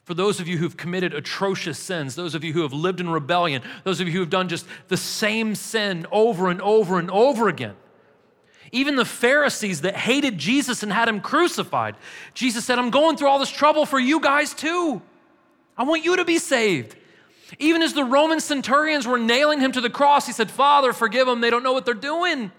[0.04, 3.08] For those of you who've committed atrocious sins, those of you who have lived in
[3.08, 7.10] rebellion, those of you who have done just the same sin over and over and
[7.10, 7.74] over again,
[8.70, 11.96] even the Pharisees that hated Jesus and had him crucified,
[12.34, 15.00] Jesus said, I'm going through all this trouble for you guys too.
[15.76, 16.96] I want you to be saved.
[17.58, 21.26] Even as the Roman centurions were nailing him to the cross, he said, Father, forgive
[21.26, 21.40] them.
[21.40, 22.50] They don't know what they're doing.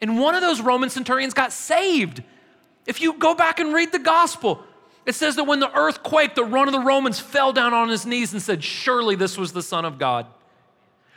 [0.00, 2.22] And one of those Roman centurions got saved.
[2.86, 4.62] If you go back and read the gospel,
[5.06, 7.88] it says that when the earth quaked, that one of the Romans fell down on
[7.88, 10.26] his knees and said, Surely this was the Son of God.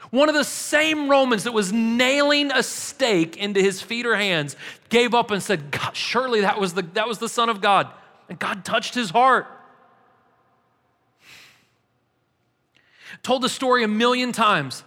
[0.10, 4.56] One of the same Romans that was nailing a stake into his feet or hands
[4.90, 7.90] gave up and said, Surely that was, the, that was the Son of God.
[8.30, 9.48] And God touched his heart.
[13.24, 14.84] Told the story a million times.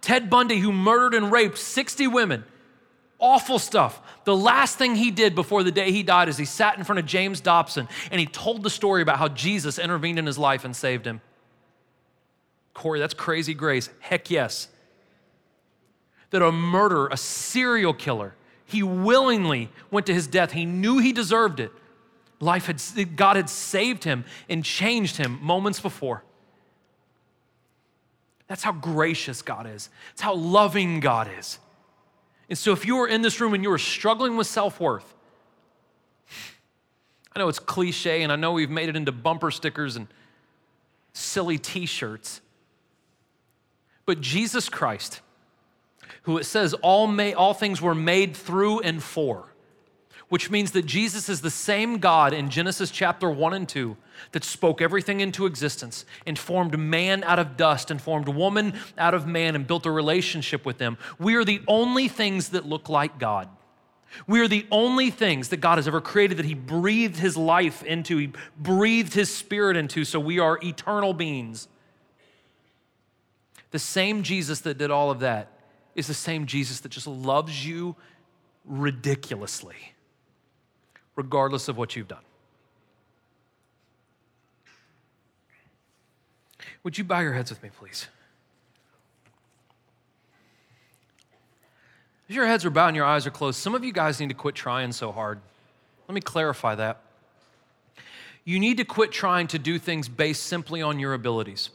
[0.00, 2.44] Ted Bundy, who murdered and raped 60 women,
[3.18, 4.00] awful stuff.
[4.24, 6.98] The last thing he did before the day he died is he sat in front
[6.98, 10.64] of James Dobson and he told the story about how Jesus intervened in his life
[10.64, 11.20] and saved him.
[12.72, 13.90] Corey, that's crazy grace.
[14.00, 14.68] Heck yes.
[16.30, 20.52] That a murderer, a serial killer, he willingly went to his death.
[20.52, 21.72] He knew he deserved it.
[22.38, 26.24] Life had, God had saved him and changed him moments before.
[28.50, 29.90] That's how gracious God is.
[30.10, 31.60] It's how loving God is.
[32.48, 35.14] And so, if you are in this room and you are struggling with self worth,
[37.32, 40.08] I know it's cliche and I know we've made it into bumper stickers and
[41.12, 42.40] silly t shirts,
[44.04, 45.20] but Jesus Christ,
[46.22, 49.46] who it says all, may, all things were made through and for,
[50.30, 53.96] which means that Jesus is the same God in Genesis chapter 1 and 2
[54.30, 59.12] that spoke everything into existence and formed man out of dust and formed woman out
[59.12, 60.96] of man and built a relationship with them.
[61.18, 63.48] We are the only things that look like God.
[64.28, 67.82] We are the only things that God has ever created that He breathed His life
[67.82, 71.66] into, He breathed His spirit into, so we are eternal beings.
[73.72, 75.50] The same Jesus that did all of that
[75.96, 77.96] is the same Jesus that just loves you
[78.64, 79.94] ridiculously
[81.20, 82.24] regardless of what you've done.
[86.82, 88.06] Would you bow your heads with me, please?
[92.26, 94.30] If your heads are bowed and your eyes are closed, some of you guys need
[94.30, 95.40] to quit trying so hard.
[96.08, 97.02] Let me clarify that.
[98.44, 101.68] You need to quit trying to do things based simply on your abilities.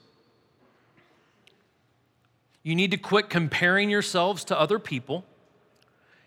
[2.64, 5.24] You need to quit comparing yourselves to other people.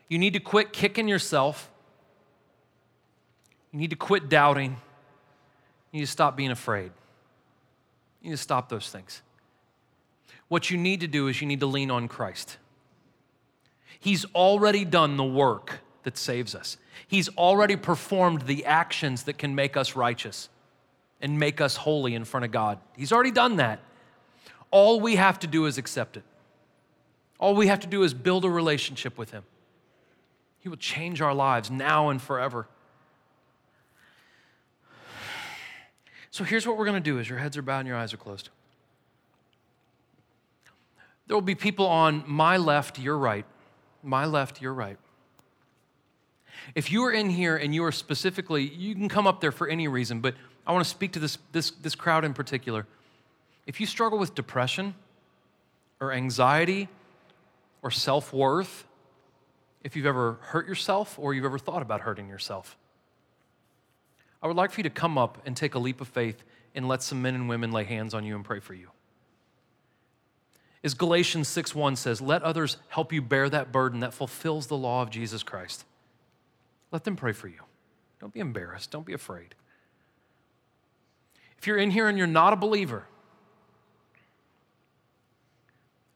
[0.09, 1.69] You need to quit kicking yourself
[3.73, 4.77] you need to quit doubting.
[5.93, 6.91] You need to stop being afraid.
[8.23, 9.23] You need to stop those things.
[10.49, 12.57] What you need to do is you need to lean on Christ.
[14.01, 16.79] He's already done the work that saves us.
[17.07, 20.49] He's already performed the actions that can make us righteous
[21.21, 22.79] and make us holy in front of God.
[22.97, 23.81] He's already done that.
[24.71, 26.23] All we have to do is accept it.
[27.41, 29.45] All we have to do is build a relationship with Him.
[30.59, 32.69] He will change our lives now and forever.
[36.31, 38.13] So here's what we're going to do as your heads are bowed and your eyes
[38.13, 38.51] are closed.
[41.27, 43.45] There will be people on my left, your right,
[44.03, 44.97] my left, your right.
[46.75, 49.69] If you are in here and you are specifically, you can come up there for
[49.69, 50.35] any reason, but
[50.67, 52.87] I want to speak to this, this, this crowd in particular.
[53.67, 54.95] If you struggle with depression
[56.01, 56.89] or anxiety
[57.83, 58.87] or self worth,
[59.85, 62.77] if you've ever hurt yourself or you've ever thought about hurting yourself,
[64.43, 66.87] I would like for you to come up and take a leap of faith and
[66.87, 68.89] let some men and women lay hands on you and pray for you.
[70.85, 75.03] As Galatians 6:1 says, let others help you bear that burden that fulfills the law
[75.03, 75.85] of Jesus Christ.
[76.93, 77.61] Let them pray for you.
[78.21, 79.55] Don't be embarrassed, don't be afraid.
[81.59, 83.05] If you're in here and you're not a believer,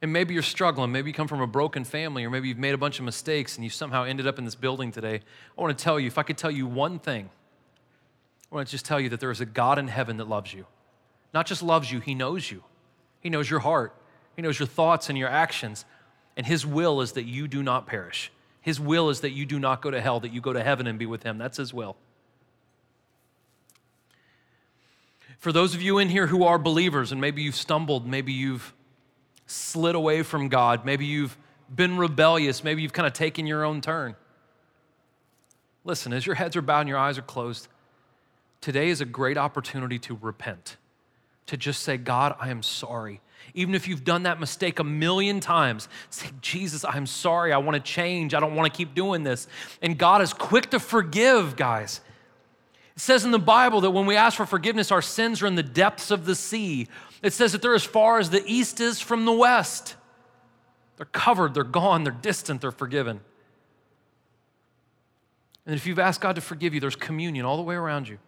[0.00, 2.74] and maybe you're struggling, maybe you come from a broken family, or maybe you've made
[2.74, 5.20] a bunch of mistakes and you somehow ended up in this building today,
[5.56, 7.30] I want to tell you if I could tell you one thing,
[8.52, 10.52] I want to just tell you that there is a God in heaven that loves
[10.52, 10.66] you.
[11.32, 12.62] Not just loves you, He knows you.
[13.20, 13.94] He knows your heart,
[14.36, 15.84] He knows your thoughts and your actions.
[16.36, 18.30] And His will is that you do not perish.
[18.62, 20.86] His will is that you do not go to hell, that you go to heaven
[20.86, 21.36] and be with Him.
[21.36, 21.96] That's His will.
[25.38, 28.72] For those of you in here who are believers and maybe you've stumbled, maybe you've
[29.46, 31.36] slid away from God, maybe you've
[31.74, 34.14] been rebellious, maybe you've kind of taken your own turn.
[35.84, 37.68] Listen, as your heads are bowed and your eyes are closed,
[38.62, 40.76] Today is a great opportunity to repent,
[41.46, 43.20] to just say, God, I am sorry.
[43.54, 47.52] Even if you've done that mistake a million times, say, Jesus, I'm sorry.
[47.52, 48.34] I want to change.
[48.34, 49.48] I don't want to keep doing this.
[49.82, 52.00] And God is quick to forgive, guys.
[52.94, 55.56] It says in the Bible that when we ask for forgiveness, our sins are in
[55.56, 56.86] the depths of the sea.
[57.20, 59.96] It says that they're as far as the east is from the west.
[60.98, 63.22] They're covered, they're gone, they're distant, they're forgiven.
[65.66, 68.18] And if you've asked God to forgive you, there's communion all the way around you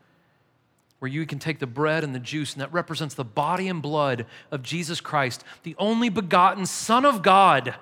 [1.04, 3.82] where you can take the bread and the juice, and that represents the body and
[3.82, 7.74] blood of Jesus Christ, the only begotten Son of God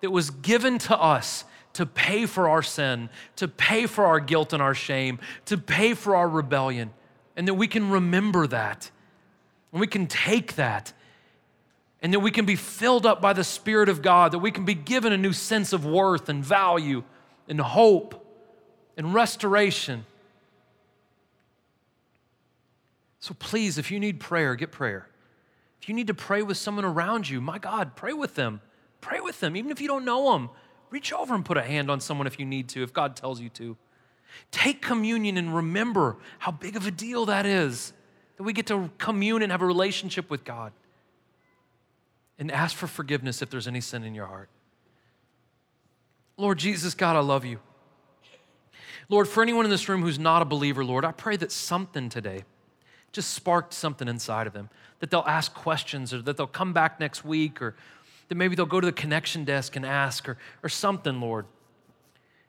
[0.00, 4.52] that was given to us to pay for our sin, to pay for our guilt
[4.52, 6.92] and our shame, to pay for our rebellion,
[7.34, 8.92] and that we can remember that,
[9.72, 10.92] and we can take that,
[12.00, 14.64] and that we can be filled up by the Spirit of God, that we can
[14.64, 17.02] be given a new sense of worth and value
[17.48, 18.24] and hope
[18.96, 20.06] and restoration
[23.26, 25.08] So please, if you need prayer, get prayer.
[25.82, 28.60] If you need to pray with someone around you, my God, pray with them.
[29.00, 30.48] Pray with them, even if you don't know them.
[30.90, 33.40] Reach over and put a hand on someone if you need to, if God tells
[33.40, 33.76] you to.
[34.52, 37.92] Take communion and remember how big of a deal that is
[38.36, 40.72] that we get to commune and have a relationship with God.
[42.38, 44.48] And ask for forgiveness if there's any sin in your heart.
[46.36, 47.58] Lord Jesus, God, I love you.
[49.08, 52.08] Lord, for anyone in this room who's not a believer, Lord, I pray that something
[52.08, 52.44] today,
[53.16, 54.68] just sparked something inside of them.
[55.00, 57.74] That they'll ask questions or that they'll come back next week or
[58.28, 61.46] that maybe they'll go to the connection desk and ask or, or something, Lord.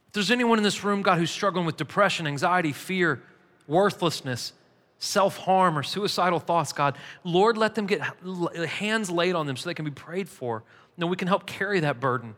[0.07, 3.23] If there's anyone in this room, God, who's struggling with depression, anxiety, fear,
[3.67, 4.51] worthlessness,
[4.99, 8.01] self harm, or suicidal thoughts, God, Lord, let them get
[8.67, 10.63] hands laid on them so they can be prayed for.
[10.97, 12.35] And we can help carry that burden.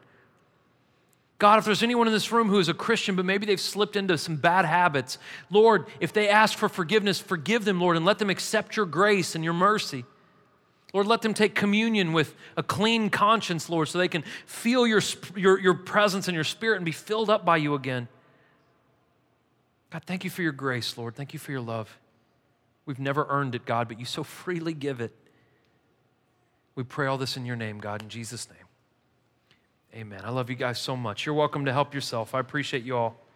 [1.40, 3.96] God, if there's anyone in this room who is a Christian, but maybe they've slipped
[3.96, 5.18] into some bad habits,
[5.50, 9.36] Lord, if they ask for forgiveness, forgive them, Lord, and let them accept your grace
[9.36, 10.04] and your mercy.
[10.94, 15.02] Lord, let them take communion with a clean conscience, Lord, so they can feel your,
[15.36, 18.10] your, your presence and your spirit and be filled up by you again.
[19.92, 21.16] God, thank you for your grace, Lord.
[21.16, 21.98] Thank you for your love.
[22.86, 25.16] We've never earned it, God, but you so freely give it.
[26.76, 28.69] We pray all this in your name, God, in Jesus' name.
[29.96, 30.22] Amen.
[30.24, 31.26] I love you guys so much.
[31.26, 32.36] You're welcome to help yourself.
[32.36, 33.29] I appreciate you all.